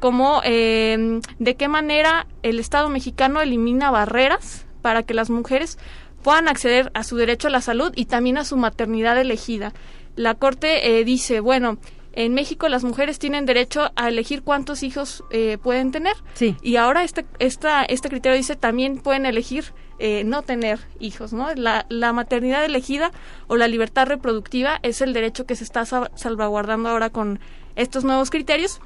[0.00, 5.78] como de qué manera el Estado mexicano elimina barreras para que las mujeres
[6.22, 9.72] puedan acceder a su derecho a la salud y también a su maternidad elegida.
[10.16, 11.78] La Corte dice, bueno,
[12.18, 16.16] en México las mujeres tienen derecho a elegir cuántos hijos eh, pueden tener.
[16.34, 16.56] Sí.
[16.62, 21.52] Y ahora este, esta, este criterio dice también pueden elegir eh, no tener hijos, ¿no?
[21.54, 23.10] La, la, maternidad elegida
[23.46, 27.40] o la libertad reproductiva es el derecho que se está salvaguardando ahora con
[27.76, 28.80] estos nuevos criterios.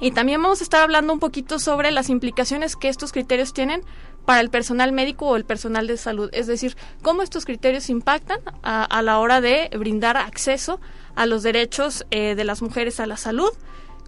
[0.00, 3.82] Y también vamos a estar hablando un poquito sobre las implicaciones que estos criterios tienen
[4.24, 6.30] para el personal médico o el personal de salud.
[6.32, 10.80] Es decir, cómo estos criterios impactan a, la hora de brindar acceso
[11.16, 13.50] a los derechos eh, de las mujeres a la salud,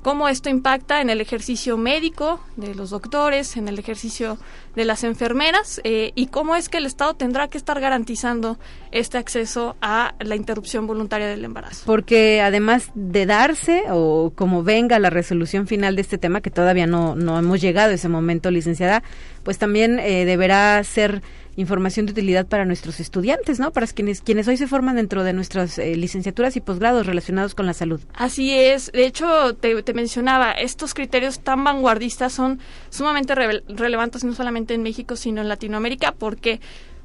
[0.03, 4.37] cómo esto impacta en el ejercicio médico de los doctores, en el ejercicio
[4.75, 8.59] de las enfermeras eh, y cómo es que el Estado tendrá que estar garantizando
[8.91, 11.85] este acceso a la interrupción voluntaria del embarazo.
[11.87, 16.87] Porque además de darse o como venga la resolución final de este tema, que todavía
[16.87, 19.03] no, no hemos llegado a ese momento, licenciada,
[19.45, 21.23] pues también eh, deberá ser
[21.57, 23.73] información de utilidad para nuestros estudiantes, ¿no?
[23.73, 27.67] Para quienes, quienes hoy se forman dentro de nuestras eh, licenciaturas y posgrados relacionados con
[27.67, 28.01] la salud.
[28.15, 28.91] Así es.
[28.93, 32.61] De hecho, te, mencionaba, estos criterios tan vanguardistas son
[32.91, 36.61] sumamente relevantes no solamente en México, sino en Latinoamérica, porque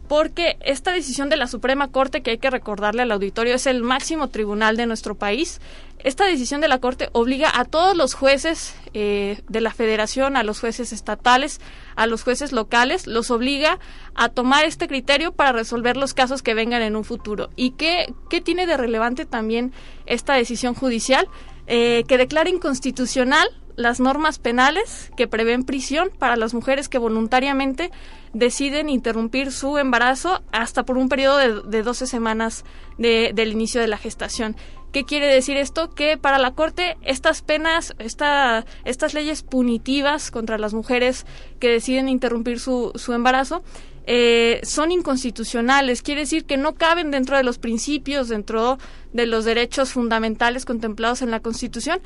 [0.07, 3.83] porque esta decisión de la Suprema Corte, que hay que recordarle al auditorio, es el
[3.83, 5.59] máximo tribunal de nuestro país,
[5.99, 10.43] esta decisión de la Corte obliga a todos los jueces eh, de la Federación, a
[10.43, 11.59] los jueces estatales,
[11.95, 13.79] a los jueces locales, los obliga
[14.15, 17.49] a tomar este criterio para resolver los casos que vengan en un futuro.
[17.55, 19.73] ¿Y qué, qué tiene de relevante también
[20.05, 21.27] esta decisión judicial?
[21.69, 27.91] Eh, que declara inconstitucional las normas penales que prevén prisión para las mujeres que voluntariamente
[28.33, 32.65] deciden interrumpir su embarazo hasta por un periodo de, de 12 semanas
[32.97, 34.57] del inicio de la gestación.
[34.91, 35.91] ¿Qué quiere decir esto?
[35.93, 41.25] Que para la Corte estas penas, esta, estas leyes punitivas contra las mujeres
[41.59, 43.63] que deciden interrumpir su, su embarazo,
[44.09, 46.01] eh, son inconstitucionales.
[46.01, 48.79] Quiere decir que no caben dentro de los principios, dentro
[49.11, 51.99] de los derechos fundamentales contemplados en la Constitución.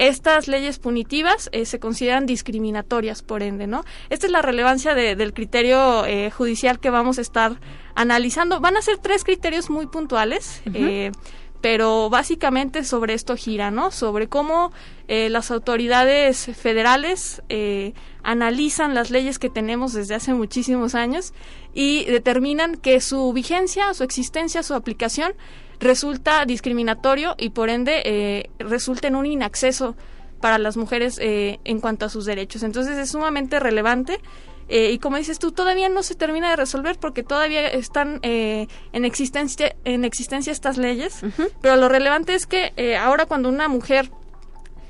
[0.00, 3.84] Estas leyes punitivas eh, se consideran discriminatorias, por ende, ¿no?
[4.08, 7.60] Esta es la relevancia del criterio eh, judicial que vamos a estar
[7.94, 8.60] analizando.
[8.60, 10.62] Van a ser tres criterios muy puntuales
[11.60, 13.90] pero básicamente sobre esto gira, ¿no?
[13.90, 14.72] Sobre cómo
[15.08, 17.92] eh, las autoridades federales eh,
[18.22, 21.34] analizan las leyes que tenemos desde hace muchísimos años
[21.74, 25.34] y determinan que su vigencia, su existencia, su aplicación
[25.80, 29.96] resulta discriminatorio y por ende eh, resulta en un inacceso
[30.40, 32.62] para las mujeres en cuanto a sus derechos.
[32.62, 34.20] Entonces es sumamente relevante
[34.70, 38.68] eh, y como dices tú, todavía no se termina de resolver porque todavía están eh,
[38.92, 41.22] en, existencia, en existencia estas leyes,
[41.60, 44.12] pero lo relevante es que eh, ahora cuando una mujer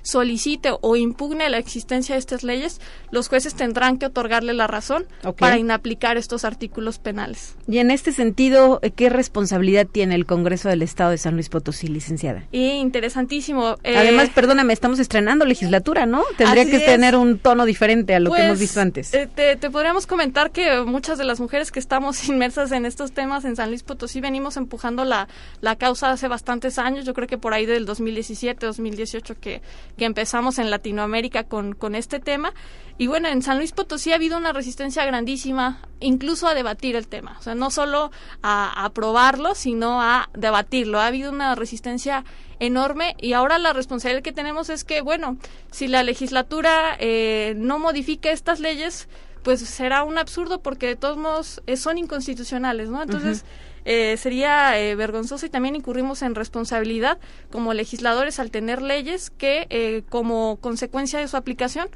[0.02, 2.80] solicite o impugne la existencia de estas leyes,
[3.10, 5.06] los jueces tendrán que otorgarle la razón
[5.38, 7.56] para inaplicar estos artículos penales.
[7.68, 11.88] Y en este sentido, ¿qué responsabilidad tiene el Congreso del Estado de San Luis Potosí,
[11.88, 12.44] licenciada?
[12.52, 13.76] interesantísimo.
[13.82, 16.22] Eh, Además, perdóname, estamos estrenando legislatura, ¿no?
[16.36, 19.14] Tendría que tener un tono diferente a lo que hemos pues, visto antes.
[19.14, 23.12] Eh, te, te, podríamos comentar que muchas de las mujeres que estamos inmersas en estos
[23.12, 25.28] temas en San Luis Potosí venimos empujando la,
[25.60, 29.62] la causa hace bastantes años, yo creo que por ahí del 2017, 2018 que
[30.00, 32.54] que empezamos en Latinoamérica con, con este tema.
[32.96, 37.06] Y bueno, en San Luis Potosí ha habido una resistencia grandísima, incluso a debatir el
[37.06, 37.36] tema.
[37.38, 38.10] O sea, no solo
[38.42, 41.00] a, aprobarlo, sino a debatirlo.
[41.00, 42.24] Ha habido una resistencia
[42.60, 45.36] enorme y ahora la responsabilidad que tenemos es que, bueno,
[45.70, 49.06] si la legislatura eh, no modifica estas leyes,
[49.42, 53.02] pues será un absurdo porque de todos modos eh, son inconstitucionales, ¿no?
[53.02, 53.44] Entonces,
[53.84, 57.18] eh, sería eh, vergonzoso y también incurrimos en responsabilidad
[57.50, 61.88] como legisladores al tener leyes que eh, como consecuencia de su aplicación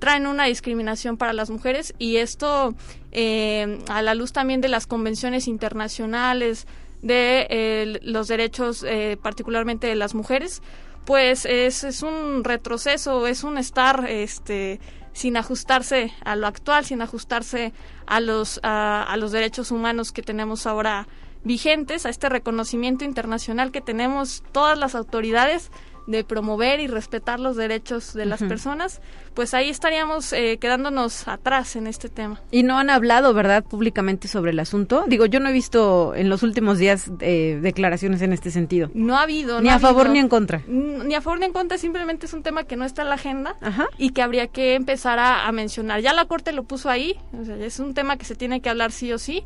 [0.00, 2.74] traen una discriminación para las mujeres y esto
[3.12, 6.66] a la luz también de las convenciones internacionales
[7.02, 8.86] de los derechos
[9.22, 10.62] particularmente de las mujeres
[11.04, 14.78] pues es, es un retroceso es un estar este
[15.12, 17.72] sin ajustarse a lo actual sin ajustarse
[18.06, 21.08] a los a los derechos humanos que tenemos ahora
[21.48, 25.72] vigentes a este reconocimiento internacional que tenemos todas las autoridades
[26.08, 29.02] de promover y respetar los derechos de las personas,
[29.34, 32.40] pues ahí estaríamos eh, quedándonos atrás en este tema.
[32.50, 35.04] Y no han hablado, ¿verdad?, públicamente sobre el asunto.
[35.06, 38.90] Digo, yo no he visto en los últimos días eh, declaraciones en este sentido.
[38.94, 39.60] No ha habido.
[39.60, 40.62] Ni a favor ni en contra.
[40.66, 43.16] Ni a favor ni en contra, simplemente es un tema que no está en la
[43.16, 43.56] agenda
[43.98, 46.00] y que habría que empezar a, a, mencionar.
[46.00, 48.70] Ya la Corte lo puso ahí, o sea, es un tema que se tiene que
[48.70, 49.44] hablar sí o sí.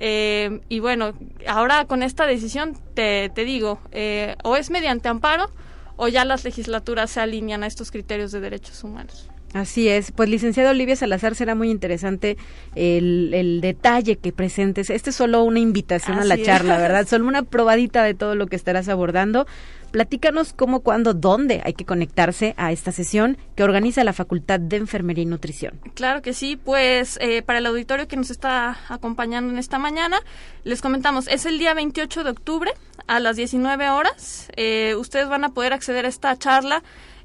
[0.00, 1.12] Eh, y bueno,
[1.46, 5.50] ahora con esta decisión te, te digo, eh, o es mediante amparo
[5.96, 9.28] o ya las legislaturas se alinean a estos criterios de derechos humanos.
[9.52, 10.12] Así es.
[10.12, 12.36] Pues, licenciada Olivia Salazar, será muy interesante
[12.74, 14.90] el, el detalle que presentes.
[14.90, 17.06] Este es solo una invitación a la charla, ¿verdad?
[17.08, 19.46] Solo una probadita de todo lo que estarás abordando.
[19.90, 24.76] Platícanos cómo, cuándo, dónde hay que conectarse a esta sesión que organiza la Facultad de
[24.76, 25.80] Enfermería y Nutrición.
[25.94, 30.18] Claro que sí, pues eh, para el auditorio que nos está acompañando en esta mañana,
[30.64, 32.72] les comentamos, es el día 28 de octubre
[33.06, 34.48] a las 19 horas.
[34.56, 36.82] Eh, ustedes van a poder acceder a esta charla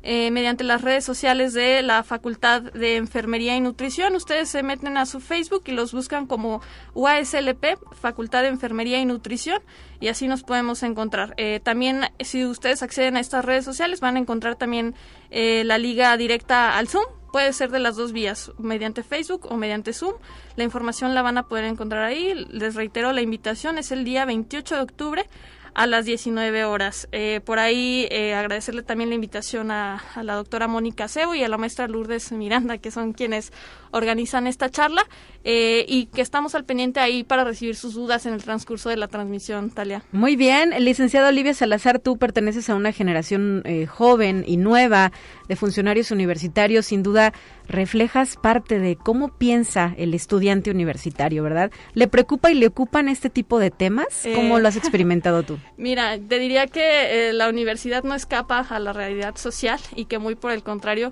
[0.08, 4.16] eh, mediante las redes sociales de la Facultad de Enfermería y Nutrición.
[4.16, 6.62] Ustedes se meten a su Facebook y los buscan como
[6.94, 9.64] UASLP, Facultad de Enfermería y Nutrición,
[10.00, 11.34] y así nos podemos encontrar.
[11.38, 14.94] Eh, también, si ustedes acceden a estas redes sociales, van a encontrar también
[15.32, 17.06] eh, la liga directa al Zoom.
[17.32, 20.14] Puede ser de las dos vías, mediante Facebook o mediante Zoom.
[20.56, 22.46] La información la van a poder encontrar ahí.
[22.52, 25.30] Les reitero, la invitación es el día 28 de octubre
[25.76, 27.08] a las 19 horas.
[27.12, 31.50] Eh, por ahí eh, agradecerle también la invitación a, la doctora Mónica Cebo y a
[31.50, 33.52] la maestra Lourdes Miranda, que son quienes
[33.96, 35.04] organizan esta charla
[35.44, 38.98] eh, y que estamos al pendiente ahí para recibir sus dudas en el transcurso de
[38.98, 40.04] la transmisión, Talia.
[40.12, 45.12] Muy bien, licenciada Olivia Salazar, tú perteneces a una generación joven y nueva
[45.48, 47.34] de funcionarios universitarios, sin duda
[47.68, 51.72] reflejas parte de cómo piensa el estudiante universitario, ¿verdad?
[51.94, 54.28] ¿Le preocupa y le ocupan este tipo de temas?
[54.36, 55.58] ¿Cómo lo has experimentado tú?
[55.78, 60.20] Mira, te diría que eh, la universidad no escapa a la realidad social y que
[60.20, 61.12] muy por el contrario,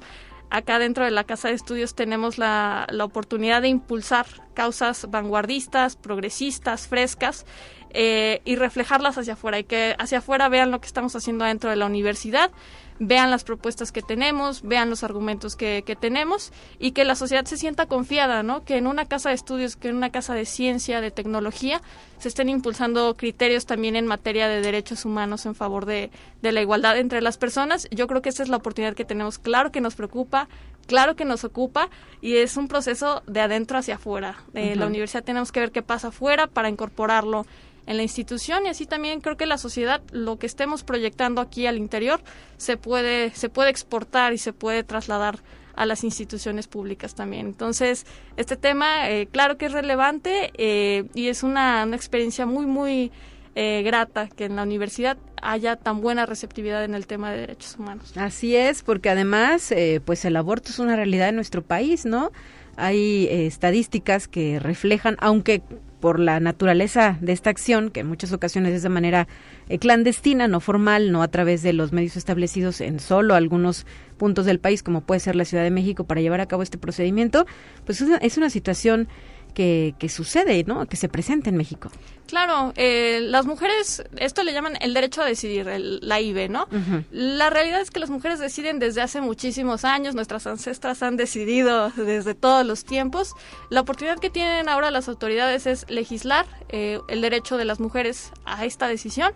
[0.50, 5.96] acá dentro de la Casa de Estudios tenemos la, la oportunidad de impulsar causas vanguardistas,
[5.96, 7.46] progresistas, frescas
[7.92, 9.60] eh, y reflejarlas hacia afuera.
[9.60, 12.52] Y que hacia afuera vean lo que estamos haciendo dentro de la universidad
[13.00, 17.46] vean las propuestas que tenemos, vean los argumentos que, que, tenemos y que la sociedad
[17.46, 18.64] se sienta confiada, ¿no?
[18.64, 21.82] Que en una casa de estudios, que en una casa de ciencia, de tecnología,
[22.20, 26.62] se estén impulsando criterios también en materia de derechos humanos en favor de, de la
[26.62, 27.88] igualdad entre las personas.
[27.92, 29.40] Yo creo que esa es la oportunidad que tenemos.
[29.40, 30.48] Claro que nos preocupa,
[30.88, 31.90] claro que nos ocupa
[32.22, 34.38] y es un proceso de adentro hacia afuera.
[34.54, 37.46] De La universidad tenemos que ver qué pasa afuera para incorporarlo
[37.86, 41.68] en la institución y así también creo que la sociedad lo que estemos proyectando aquí
[41.68, 42.22] al interior
[42.58, 45.40] se puede se puede exportar y se puede trasladar
[45.76, 48.06] a las instituciones públicas también entonces
[48.38, 53.12] este tema eh, claro que es relevante eh, y es una, una, experiencia muy muy
[53.56, 57.76] eh, grata que en la universidad haya tan buena receptividad en el tema de derechos
[57.78, 58.14] humanos.
[58.18, 62.32] Así es, porque además, eh, pues el aborto es una realidad en nuestro país, ¿no?
[62.78, 65.62] Hay eh, estadísticas que reflejan, aunque
[66.04, 69.30] por la naturaleza de esta acción, que en muchas ocasiones es de manera
[69.70, 73.86] eh, clandestina, no formal, no a través de los medios establecidos en solo algunos
[74.18, 76.78] puntos del país, como puede ser la Ciudad de México, para llevar a cabo este
[76.78, 77.46] procedimiento,
[77.86, 79.08] pues es una, es una situación
[79.54, 80.86] que, que sucede, ¿no?
[80.88, 81.90] Que se presenta en México.
[82.28, 86.68] Claro, eh, las mujeres, esto le llaman el derecho a decidir, el, la IBE, ¿no?
[87.12, 91.92] La realidad es que las mujeres deciden desde hace muchísimos años, nuestras ancestras han decidido
[91.92, 93.34] desde todos los tiempos.
[93.70, 98.32] La oportunidad que tienen ahora las autoridades es legislar eh, el derecho de las mujeres
[98.46, 99.34] a esta decisión.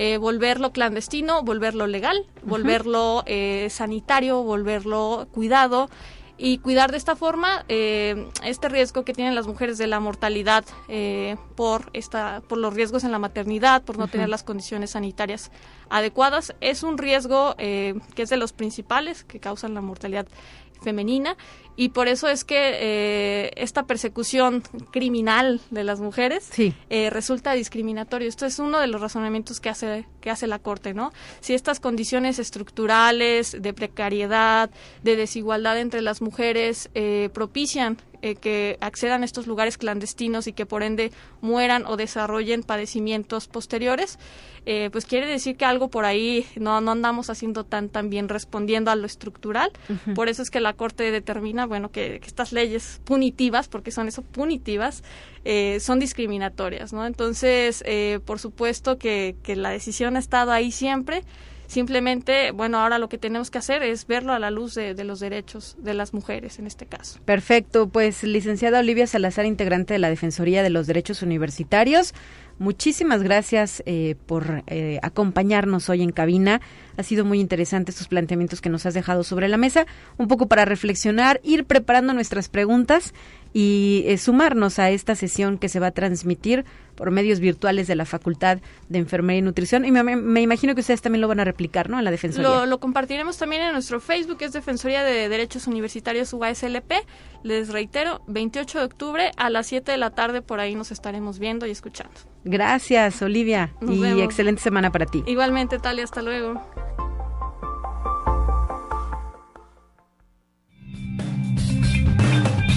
[0.00, 5.90] Eh, volverlo clandestino, volverlo legal, volverlo eh, sanitario, volverlo cuidado
[6.38, 10.64] y cuidar de esta forma eh, este riesgo que tienen las mujeres de la mortalidad
[10.86, 15.50] eh, por esta por los riesgos en la maternidad por no tener las condiciones sanitarias
[15.90, 20.28] adecuadas es un riesgo eh, que es de los principales que causan la mortalidad
[20.80, 21.36] femenina
[21.78, 26.74] y por eso es que eh, esta persecución criminal de las mujeres Sí.
[26.90, 28.28] eh, resulta discriminatorio.
[28.28, 31.12] Esto es uno de los razonamientos que hace que hace la corte, ¿no?
[31.40, 34.70] Si estas condiciones estructurales de precariedad,
[35.02, 40.52] de desigualdad entre las mujeres eh, propician eh, que accedan a estos lugares clandestinos y
[40.52, 44.18] que por ende mueran o desarrollen padecimientos posteriores,
[44.66, 48.28] eh, pues quiere decir que algo por ahí no, no andamos haciendo tan, tan bien
[48.28, 49.70] respondiendo a lo estructural.
[50.16, 54.22] Por eso es que la Corte determina, bueno, que, estas leyes punitivas, porque son eso,
[54.22, 55.02] punitivas,
[55.44, 57.06] eh, son discriminatorias, ¿no?
[57.06, 61.22] Entonces, eh, por supuesto que, que la decisión ha estado ahí siempre.
[61.68, 65.20] Simplemente, bueno, ahora lo que tenemos que hacer es verlo a la luz de los
[65.20, 67.20] derechos de las mujeres en este caso.
[67.26, 72.14] Perfecto, pues licenciada Olivia Salazar, integrante de la Defensoría de los Derechos Universitarios,
[72.58, 76.60] muchísimas gracias eh, por eh, acompañarnos hoy en cabina.
[76.96, 79.86] Ha sido muy interesante estos planteamientos que nos has dejado sobre la mesa,
[80.16, 83.14] un poco para reflexionar, ir preparando nuestras preguntas
[83.52, 87.94] y eh, sumarnos a esta sesión que se va a transmitir por medios virtuales de
[87.94, 89.84] la Facultad de Enfermería y Nutrición.
[89.84, 91.98] Y me, imagino que ustedes también lo van a replicar, ¿no?
[91.98, 92.48] En la Defensoría.
[92.48, 96.92] Lo, lo compartiremos también en nuestro Facebook, es Defensoría de Derechos Universitarios UASLP.
[97.44, 101.38] Les reitero, 28 de octubre a las 7 de la tarde por ahí nos estaremos
[101.38, 102.14] viendo y escuchando.
[102.44, 104.22] Gracias, Olivia, Nos y vemos.
[104.22, 105.22] excelente semana para ti.
[105.26, 106.60] Igualmente, Talia, hasta luego.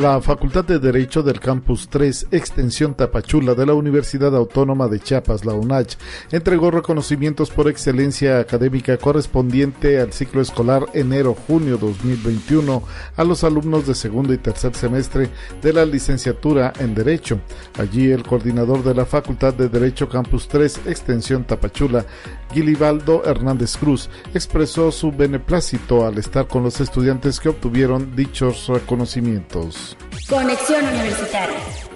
[0.00, 5.44] La Facultad de Derecho del Campus 3, Extensión Tapachula de la Universidad Autónoma de Chiapas,
[5.44, 5.98] la UNACH,
[6.32, 12.82] entregó reconocimientos por excelencia académica correspondiente al ciclo escolar enero-junio 2021
[13.14, 15.28] a los alumnos de segundo y tercer semestre
[15.60, 17.38] de la licenciatura en Derecho.
[17.78, 22.06] Allí el coordinador de la Facultad de Derecho Campus 3, Extensión Tapachula,
[22.54, 29.89] Gilibaldo Hernández Cruz, expresó su beneplácito al estar con los estudiantes que obtuvieron dichos reconocimientos.
[30.28, 31.89] Conexión Universitaria.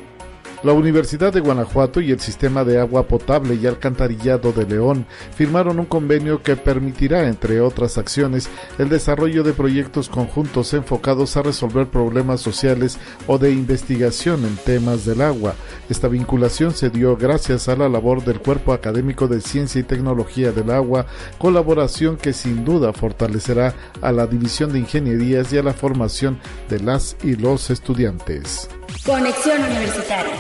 [0.65, 5.05] La Universidad de Guanajuato y el Sistema de Agua Potable y Alcantarillado de León
[5.37, 8.49] firmaron un convenio que permitirá, entre otras acciones,
[8.79, 15.05] el desarrollo de proyectos conjuntos enfocados a resolver problemas sociales o de investigación en temas
[15.05, 15.55] del agua.
[15.91, 20.51] Esta vinculación se dio gracias a la labor del Cuerpo Académico de Ciencia y Tecnología
[20.51, 21.05] del Agua,
[21.37, 26.39] colaboración que sin duda fortalecerá a la División de Ingenierías y a la formación
[26.71, 28.71] de las y los estudiantes.
[29.03, 30.33] Conexión Universitaria.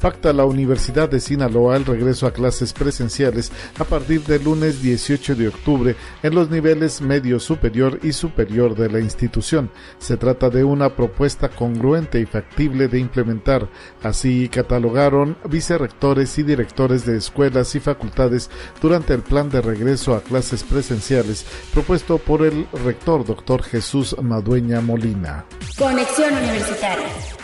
[0.00, 5.36] Pacta la Universidad de Sinaloa el regreso a clases presenciales a partir del lunes 18
[5.36, 9.70] de octubre en los niveles medio superior y superior de la institución.
[9.98, 13.68] Se trata de una propuesta congruente y factible de implementar.
[14.02, 18.50] Así catalogaron vicerrectores y directores de escuelas y facultades
[18.80, 24.80] durante el plan de regreso a clases presenciales propuesto por el rector doctor Jesús Madueña
[24.80, 25.44] Molina.
[25.78, 27.39] Conexión Universitaria.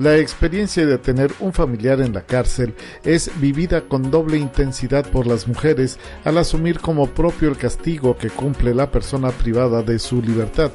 [0.00, 2.74] La experiencia de tener un familiar en la cárcel
[3.04, 8.30] es vivida con doble intensidad por las mujeres al asumir como propio el castigo que
[8.30, 10.70] cumple la persona privada de su libertad.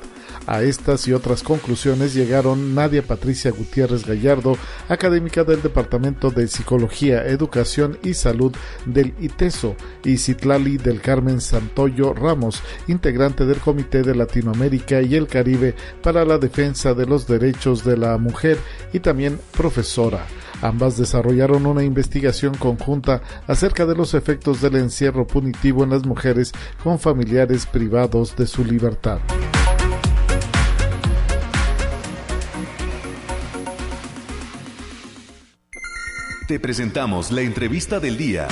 [0.48, 4.58] A estas y otras conclusiones llegaron Nadia Patricia Gutiérrez Gallardo,
[4.90, 8.54] académica del Departamento de Psicología, Educación y Salud
[8.86, 15.28] del ITESO, y Citlali del Carmen Santoyo Ramos, integrante del Comité de Latinoamérica y el
[15.28, 15.74] Caribe
[16.04, 18.58] para la Defensa de los Derechos de la Mujer
[18.94, 20.26] y también profesora.
[20.62, 26.52] Ambas desarrollaron una investigación conjunta acerca de los efectos del encierro punitivo en las mujeres
[26.84, 29.20] con familiares privados de su libertad.
[36.48, 38.48] Te presentamos la entrevista del día.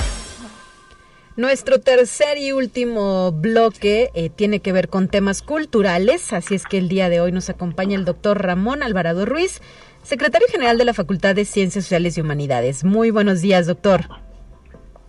[1.36, 6.78] Nuestro tercer y último bloque eh, tiene que ver con temas culturales, así es que
[6.78, 9.60] el día de hoy nos acompaña el doctor Ramón Alvarado Ruiz,
[10.02, 12.82] secretario general de la Facultad de Ciencias Sociales y Humanidades.
[12.82, 14.00] Muy buenos días, doctor.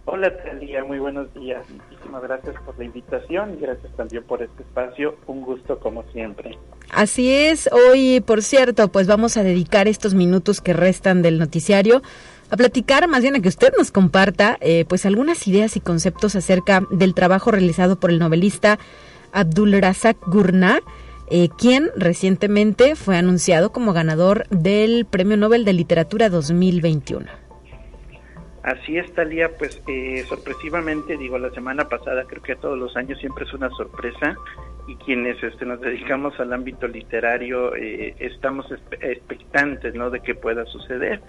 [0.07, 1.65] Hola, Talía, muy buenos días.
[1.67, 5.15] Muchísimas gracias por la invitación y gracias también por este espacio.
[5.25, 6.55] Un gusto como siempre.
[6.91, 12.03] Así es, hoy, por cierto, pues vamos a dedicar estos minutos que restan del noticiario
[12.49, 16.35] a platicar, más bien a que usted nos comparta, eh, pues algunas ideas y conceptos
[16.35, 18.79] acerca del trabajo realizado por el novelista
[19.31, 20.79] Abdul Razak Gurnah,
[21.29, 27.45] eh, quien recientemente fue anunciado como ganador del Premio Nobel de Literatura 2021.
[28.65, 33.19] Así es, Talía, pues eh, sorpresivamente, digo, la semana pasada, creo que todos los años
[33.19, 34.35] siempre es una sorpresa
[34.87, 38.65] y quienes este, nos dedicamos al ámbito literario eh, estamos
[39.01, 40.09] expectantes ¿no?
[40.09, 41.21] de que pueda suceder.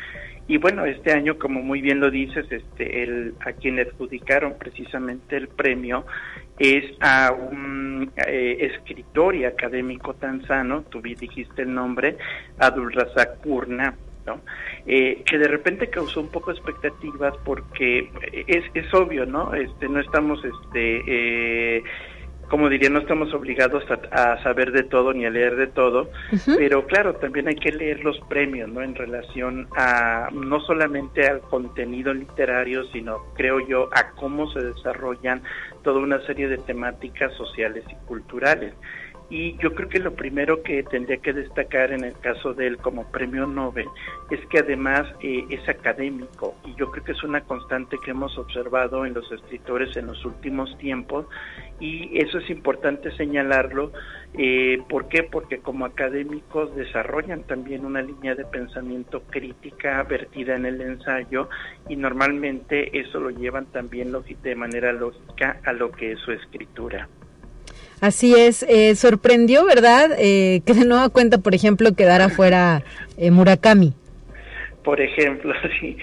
[0.48, 4.54] Y bueno, este año, como muy bien lo dices, este, el, a quien le adjudicaron
[4.58, 6.06] precisamente el premio
[6.58, 12.16] es a un eh, escritor y académico tanzano, tú dijiste el nombre,
[12.58, 14.40] Abdul Razak Purna, ¿no?
[14.86, 18.10] Eh, que de repente causó un poco expectativas porque
[18.46, 19.52] es, es obvio, ¿no?
[19.52, 21.82] Este, no estamos este, eh,
[22.48, 26.10] como diría, no estamos obligados a, saber de todo ni a leer de todo,
[26.56, 28.82] pero claro, también hay que leer los premios, ¿no?
[28.82, 35.42] En relación a no solamente al contenido literario, sino creo yo a cómo se desarrollan
[35.82, 38.74] toda una serie de temáticas sociales y culturales.
[39.28, 42.78] Y yo creo que lo primero que tendría que destacar en el caso de él
[42.78, 43.88] como premio Nobel
[44.30, 48.38] es que además eh, es académico y yo creo que es una constante que hemos
[48.38, 51.26] observado en los escritores en los últimos tiempos
[51.80, 53.92] y eso es importante señalarlo.
[54.34, 55.24] Eh, ¿Por qué?
[55.24, 61.48] Porque como académicos desarrollan también una línea de pensamiento crítica vertida en el ensayo
[61.88, 64.12] y normalmente eso lo llevan también
[64.42, 67.08] de manera lógica a lo que es su escritura.
[68.00, 70.10] Así es, eh, sorprendió, ¿verdad?
[70.18, 72.82] Eh, que de nueva cuenta, por ejemplo, quedara fuera
[73.16, 73.94] eh, Murakami.
[74.84, 75.96] Por ejemplo, sí,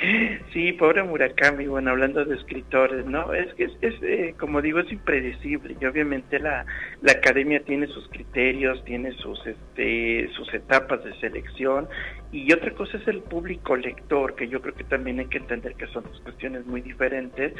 [0.51, 3.33] sí, pobre Murakami, bueno, hablando de escritores, ¿no?
[3.33, 6.65] Es que es, eh, como digo, es impredecible y obviamente la,
[7.01, 11.87] la academia tiene sus criterios, tiene sus, este, sus etapas de selección
[12.33, 15.75] y otra cosa es el público lector, que yo creo que también hay que entender
[15.75, 17.53] que son dos cuestiones muy diferentes,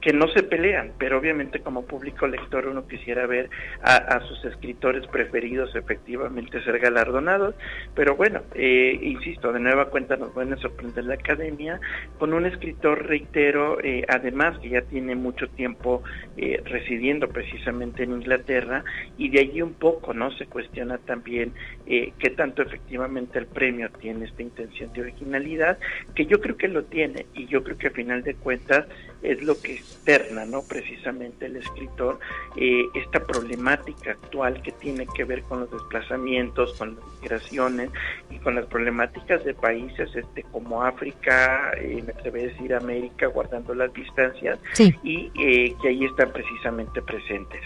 [0.00, 3.50] que no se pelean, pero obviamente como público lector uno quisiera ver
[3.82, 7.56] a, sus escritores preferidos efectivamente ser galardonados,
[7.96, 11.80] pero bueno, eh, insisto, de nueva cuenta nos pueden sorprender la academia
[12.20, 16.04] con un escritor, reitero, eh, además que ya tiene mucho tiempo
[16.36, 18.84] eh, residiendo precisamente en Inglaterra,
[19.18, 20.30] y de allí un poco, ¿no?
[20.32, 21.52] Se cuestiona también
[21.86, 25.78] qué tanto efectivamente el premio tiene esta intención de originalidad,
[26.14, 28.86] que yo creo que lo tiene y yo creo que a final de cuentas
[29.22, 30.62] es lo que externa, ¿no?
[30.62, 32.18] Precisamente el escritor,
[32.56, 37.90] eh, esta problemática actual que tiene que ver con los desplazamientos, con las migraciones
[38.30, 43.26] y con las problemáticas de países este como África, eh, me atrevo a decir América,
[43.26, 44.58] guardando las distancias,
[45.02, 47.60] y eh, que ahí están precisamente presentes.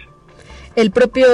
[0.76, 1.26] El propio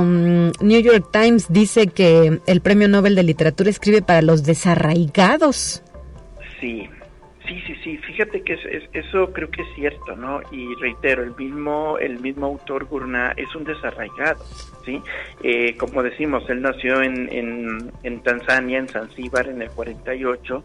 [0.00, 5.82] mm, New York Times dice que el Premio Nobel de Literatura escribe para los desarraigados.
[6.60, 6.88] Sí,
[7.46, 7.96] sí, sí, sí.
[7.98, 8.58] Fíjate que
[8.92, 10.40] eso creo que es cierto, ¿no?
[10.50, 14.44] Y reitero, el mismo, el mismo autor Gurnah es un desarraigado,
[14.84, 15.00] ¿sí?
[15.44, 20.64] Eh, como decimos, él nació en, en, en Tanzania, en Zanzíbar, en el 48,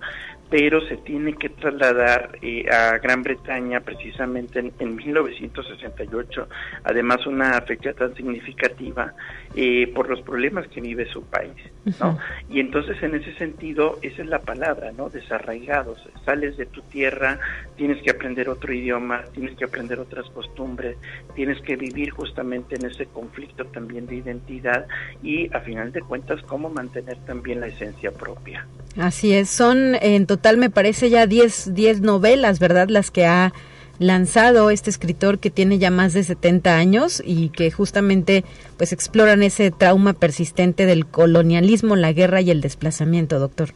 [0.50, 6.48] pero se tiene que trasladar eh, a Gran Bretaña precisamente en, 1968,
[6.84, 9.14] además una fecha tan significativa
[9.56, 11.56] eh, por los problemas que vive su país,
[12.00, 12.18] ¿no?
[12.50, 15.10] Y entonces en ese sentido, esa es la palabra, ¿no?
[15.10, 17.40] Desarraigados, sales de tu tierra,
[17.76, 20.98] tienes que aprender otro idioma, tienes que aprender otras costumbres,
[21.36, 24.88] tienes que vivir justamente en ese conflicto también de identidad
[25.24, 28.66] y a final de cuentas cómo mantener también la esencia propia.
[28.98, 32.90] Así es, son en total me parece ya 10 novelas, ¿verdad?
[32.90, 33.54] Las que ha
[34.00, 38.44] lanzado este escritor que tiene ya más de 70 años y que justamente
[38.76, 43.70] pues exploran ese trauma persistente del colonialismo, la guerra y el desplazamiento, doctor.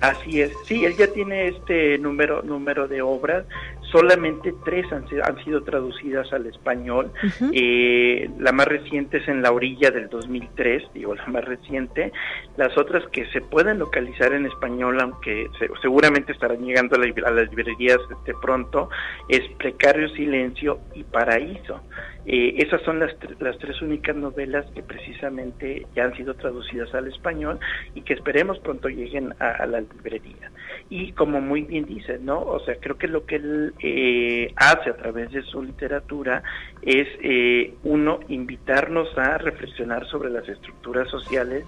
[0.00, 3.44] Así es, sí, él ya tiene este número número de obras,
[3.92, 7.12] solamente tres han, han sido traducidas al español,
[7.52, 12.12] eh, la más reciente es en La Orilla del 2003, digo la más reciente,
[12.56, 15.46] las otras que se pueden localizar en español, aunque
[15.80, 18.88] seguramente estarán llegando a, las librerías este pronto,
[19.28, 21.80] es Precario Silencio y Paraíso.
[22.24, 27.08] Eh, esas son las, las tres únicas novelas que precisamente ya han sido traducidas al
[27.08, 27.58] español
[27.94, 30.50] y que esperemos pronto lleguen a, la librería.
[30.88, 32.40] Y como muy bien dice, ¿no?
[32.40, 36.42] O sea, creo que lo que él eh, hace a través de su literatura
[36.82, 41.64] es, eh, uno, invitarnos a reflexionar sobre las estructuras sociales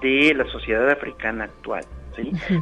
[0.00, 1.84] de la sociedad africana actual.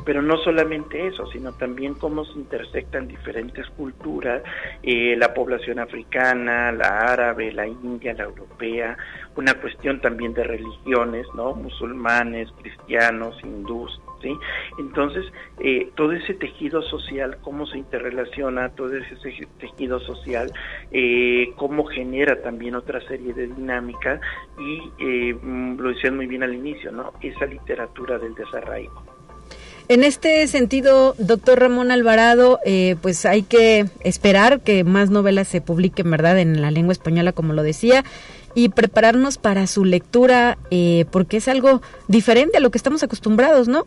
[0.04, 4.42] Pero no solamente eso, sino también cómo se intersectan diferentes culturas,
[4.82, 8.96] eh, la población africana, la árabe, la india, la europea,
[9.36, 11.54] una cuestión también de religiones, ¿no?
[11.54, 14.34] Musulmanes, cristianos, hindús, ¿sí?
[14.78, 15.24] Entonces,
[15.60, 19.16] eh, todo ese tejido social, cómo se interrelaciona, todo ese
[19.58, 20.52] tejido social,
[20.90, 24.20] eh, cómo genera también otra serie de dinámicas
[24.58, 27.12] y, mm, lo decían muy bien al inicio, ¿no?
[27.20, 29.15] Esa literatura del desarraigo.
[29.88, 35.60] En este sentido, doctor Ramón Alvarado, eh, pues hay que esperar que más novelas se
[35.60, 38.04] publiquen, ¿verdad?, en la lengua española, como lo decía,
[38.56, 43.68] y prepararnos para su lectura, eh, porque es algo diferente a lo que estamos acostumbrados,
[43.68, 43.84] ¿no?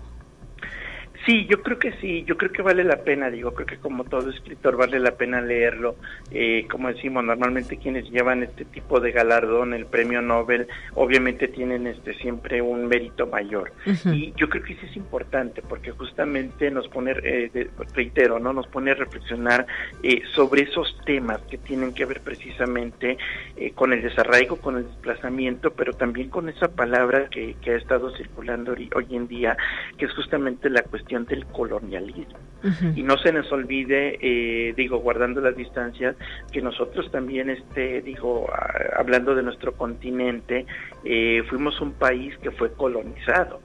[1.29, 4.03] Sí, yo creo que sí, yo creo que vale la pena, digo, creo que como
[4.03, 5.95] todo escritor vale la pena leerlo.
[6.31, 11.85] Eh, como decimos, normalmente quienes llevan este tipo de galardón, el premio Nobel, obviamente tienen
[11.85, 13.71] este siempre un mérito mayor.
[14.05, 18.65] Y yo creo que sí es importante porque justamente nos pone, eh, reitero, no nos
[18.65, 19.67] pone a reflexionar
[20.01, 23.19] eh, sobre esos temas que tienen que ver precisamente
[23.75, 28.09] con el desarraigo, con el desplazamiento, pero también con esa palabra que, que ha estado
[28.17, 29.55] circulando hoy en día,
[29.95, 32.37] que es justamente la cuestión del colonialismo.
[32.95, 36.17] Y no se nos olvide, eh, digo, guardando las distancias,
[36.51, 38.49] que nosotros también, este, digo,
[38.97, 40.65] hablando de nuestro continente,
[41.05, 43.61] eh, fuimos un país que fue colonizado.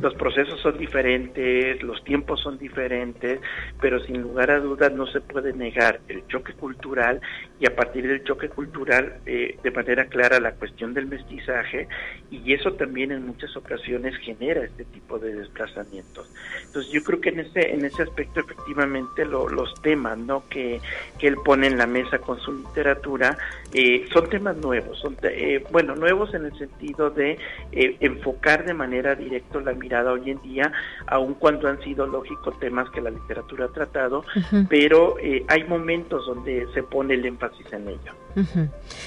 [0.00, 3.40] Los procesos son diferentes, los tiempos son diferentes,
[3.80, 7.20] pero sin lugar a dudas no se puede negar el choque cultural
[7.60, 11.86] y a partir del choque cultural eh, de manera clara la cuestión del mestizaje
[12.30, 16.28] y eso también en muchas ocasiones genera este tipo de desplazamientos.
[16.66, 20.48] Entonces yo creo que en ese, en ese aspecto efectivamente los temas ¿no?
[20.48, 20.80] que,
[21.18, 23.36] que él pone en la mesa con su literatura
[23.72, 27.38] eh, son temas nuevos, son eh, bueno, nuevos en el sentido de
[27.72, 30.72] enfocar de manera directo la mirada hoy en día,
[31.06, 34.24] aun cuando han sido lógicos temas que la literatura ha tratado,
[34.68, 38.12] pero eh, hay momentos donde se pone el énfasis en ello.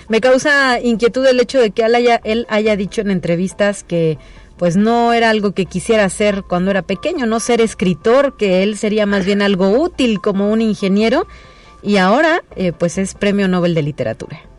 [0.09, 4.17] Me causa inquietud el hecho de que él haya, él haya dicho en entrevistas que
[4.57, 8.77] pues no era algo que quisiera hacer cuando era pequeño, no ser escritor, que él
[8.77, 11.25] sería más bien algo útil como un ingeniero
[11.81, 14.50] y ahora eh, pues es premio Nobel de Literatura.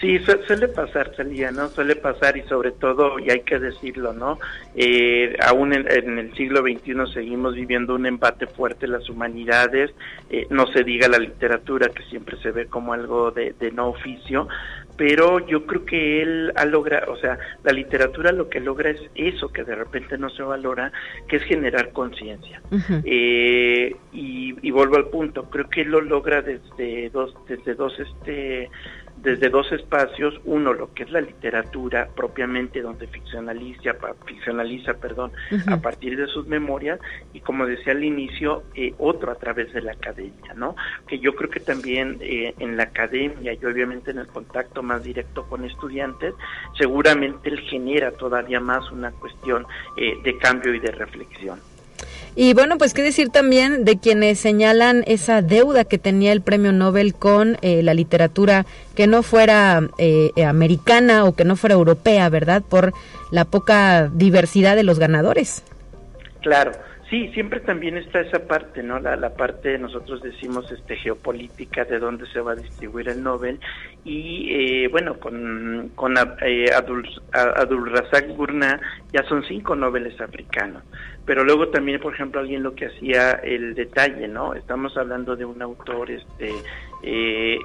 [0.00, 1.68] Sí, suele pasar, Salía, ¿no?
[1.68, 4.38] Suele pasar y sobre todo, y hay que decirlo, ¿no?
[4.76, 9.90] Eh, aún en, el siglo XXI seguimos viviendo un empate fuerte en las humanidades,
[10.30, 14.46] eh, no se diga la literatura, que siempre se ve como algo de, no oficio,
[14.96, 19.00] pero yo creo que él ha logrado, o sea, la literatura lo que logra es
[19.16, 20.92] eso que de repente no se valora,
[21.26, 22.62] que es generar conciencia.
[23.04, 27.98] eh, y, y, vuelvo al punto, creo que él lo logra desde dos, desde dos,
[27.98, 28.70] este,
[29.22, 35.32] desde dos espacios, uno lo que es la literatura propiamente donde ficcionaliza, ficcionaliza perdón,
[35.66, 37.00] a partir de sus memorias
[37.32, 40.76] y como decía al inicio, eh, otro a través de la academia, ¿no?
[41.06, 45.02] Que yo creo que también eh, en la academia y obviamente en el contacto más
[45.02, 46.34] directo con estudiantes,
[46.76, 49.66] seguramente él genera todavía más una cuestión
[49.96, 51.60] eh, de cambio y de reflexión.
[52.40, 56.70] Y bueno, pues qué decir también de quienes señalan esa deuda que tenía el premio
[56.70, 58.64] Nobel con eh, la literatura
[58.94, 62.62] que no fuera eh, americana o que no fuera europea, ¿verdad?
[62.62, 62.92] Por
[63.32, 65.64] la poca diversidad de los ganadores.
[66.40, 66.70] Claro,
[67.10, 68.98] Sí, siempre también está esa parte, ¿no?
[68.98, 73.58] La, la parte, nosotros decimos, este, geopolítica, de dónde se va a distribuir el Nobel.
[74.04, 78.78] Y, eh, bueno, con, con eh, Razak Gurna
[79.10, 80.82] ya son cinco Nobeles africanos.
[81.24, 84.52] Pero luego también, por ejemplo, alguien lo que hacía el detalle, ¿no?
[84.52, 86.52] Estamos hablando de un autor, este,
[87.02, 87.58] eh,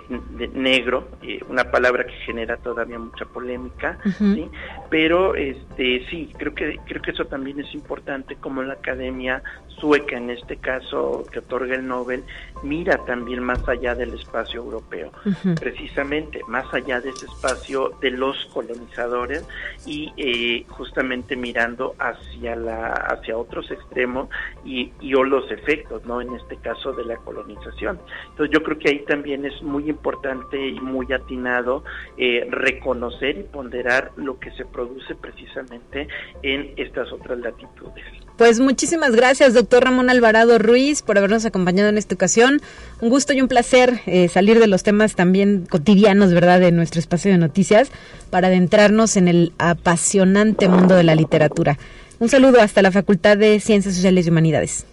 [0.54, 4.48] negro, eh, una palabra que genera todavía mucha polémica, ¿sí?
[4.90, 9.42] pero este sí, creo que creo que eso también es importante como la academia
[9.80, 12.24] sueca en este caso que otorga el Nobel
[12.64, 15.12] mira también más allá del espacio europeo,
[15.60, 19.46] precisamente más allá de ese espacio de los colonizadores
[19.86, 24.30] y eh, justamente mirando hacia la hacia otros extremos
[24.64, 28.00] y, y o los efectos, no en este caso de la colonización.
[28.30, 31.86] Entonces yo creo que ahí también también es muy importante y muy atinado
[32.18, 36.10] eh, reconocer y ponderar lo que se produce precisamente
[36.42, 38.04] en estas otras latitudes.
[38.38, 42.62] Pues muchísimas gracias, doctor Ramón Alvarado Ruiz, por habernos acompañado en esta ocasión.
[43.00, 47.00] Un gusto y un placer eh, salir de los temas también cotidianos, ¿verdad?, de nuestro
[47.00, 47.92] espacio de noticias
[48.32, 51.78] para adentrarnos en el apasionante mundo de la literatura.
[52.20, 54.88] Un saludo hasta la Facultad de Ciencias Sociales y Humanidades.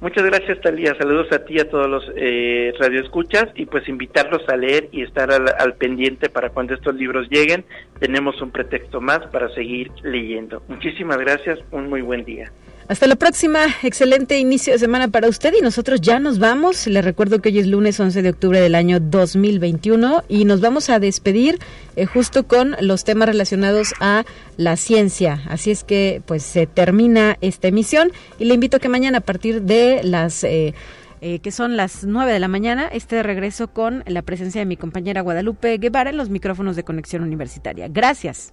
[0.00, 0.94] Muchas gracias, Talía.
[0.96, 5.02] Saludos a ti y a todos los eh, radioescuchas y pues invitarlos a leer y
[5.02, 7.64] estar al, pendiente para cuando estos libros lleguen.
[7.98, 10.62] Tenemos un pretexto más para seguir leyendo.
[10.68, 11.58] Muchísimas gracias.
[11.70, 12.52] Un muy buen día.
[12.86, 16.86] Hasta la próxima, excelente inicio de semana para usted y nosotros ya nos vamos.
[16.86, 20.90] Le recuerdo que hoy es lunes 11 de octubre del año 2021 y nos vamos
[20.90, 21.58] a despedir
[21.96, 24.26] eh, justo con los temas relacionados a
[24.58, 25.40] la ciencia.
[25.48, 29.22] Así es que pues se termina esta emisión y le invito a que mañana a
[29.22, 30.44] partir de las...
[30.44, 30.74] Eh,
[31.22, 34.66] eh, que son las 9 de la mañana, esté de regreso con la presencia de
[34.66, 37.88] mi compañera Guadalupe Guevara en los micrófonos de Conexión Universitaria.
[37.88, 38.52] Gracias.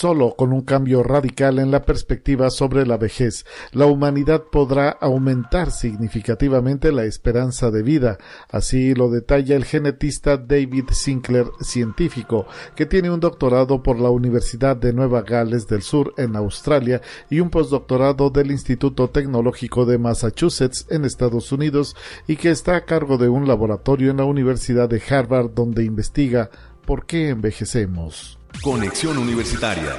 [0.00, 5.72] Solo con un cambio radical en la perspectiva sobre la vejez, la humanidad podrá aumentar
[5.72, 8.16] significativamente la esperanza de vida.
[8.48, 12.46] Así lo detalla el genetista David Sinclair, científico,
[12.76, 17.40] que tiene un doctorado por la Universidad de Nueva Gales del Sur en Australia y
[17.40, 21.96] un postdoctorado del Instituto Tecnológico de Massachusetts en Estados Unidos
[22.28, 26.50] y que está a cargo de un laboratorio en la Universidad de Harvard donde investiga
[26.86, 28.37] por qué envejecemos.
[28.62, 29.96] Conexión Universitaria.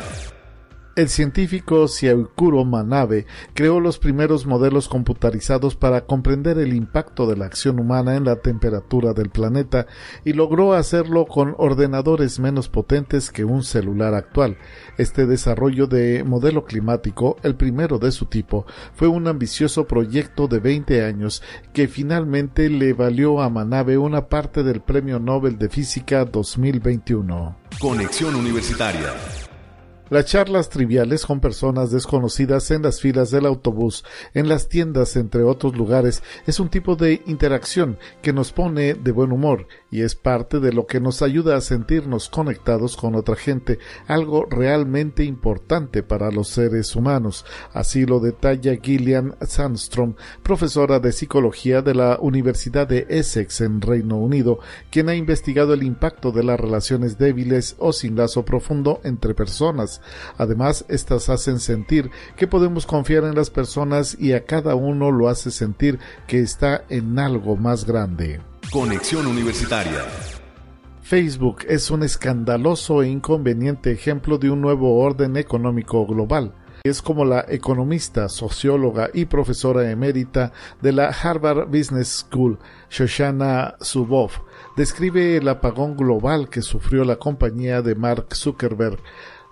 [0.99, 7.45] El científico Siaukuro Manabe creó los primeros modelos computarizados para comprender el impacto de la
[7.45, 9.87] acción humana en la temperatura del planeta
[10.25, 14.57] y logró hacerlo con ordenadores menos potentes que un celular actual.
[14.97, 20.59] Este desarrollo de modelo climático, el primero de su tipo, fue un ambicioso proyecto de
[20.59, 21.41] 20 años
[21.71, 27.55] que finalmente le valió a Manabe una parte del Premio Nobel de Física 2021.
[27.79, 29.13] Conexión Universitaria.
[30.09, 34.03] Las charlas triviales con personas desconocidas en las filas del autobús,
[34.33, 39.11] en las tiendas, entre otros lugares, es un tipo de interacción que nos pone de
[39.11, 43.35] buen humor y es parte de lo que nos ayuda a sentirnos conectados con otra
[43.35, 47.45] gente, algo realmente importante para los seres humanos.
[47.73, 54.17] Así lo detalla Gillian Sandstrom, profesora de psicología de la Universidad de Essex en Reino
[54.17, 54.59] Unido,
[54.91, 59.49] quien ha investigado el impacto de las relaciones débiles o sin lazo profundo entre personas
[60.37, 65.29] Además, estas hacen sentir que podemos confiar en las personas y a cada uno lo
[65.29, 68.39] hace sentir que está en algo más grande.
[68.71, 70.05] Conexión Universitaria.
[71.01, 76.53] Facebook es un escandaloso e inconveniente ejemplo de un nuevo orden económico global.
[76.83, 80.53] Es como la economista, socióloga y profesora emérita
[80.83, 82.59] de la Harvard Business School,
[82.91, 84.37] Shoshana Zuboff,
[84.77, 88.99] describe el apagón global que sufrió la compañía de Mark Zuckerberg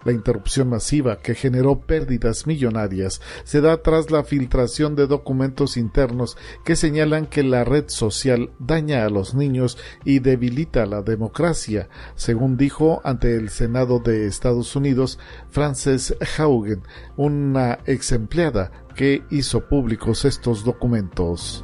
[0.04, 6.38] la interrupción masiva, que generó pérdidas millonarias, se da tras la filtración de documentos internos
[6.64, 12.58] que señalan que la red social daña a los niños y debilita la democracia, según
[12.58, 15.20] dijo ante el Senado de Estados Unidos
[15.50, 16.84] Frances Haugen,
[17.16, 21.64] una ex empleada que hizo públicos estos documentos.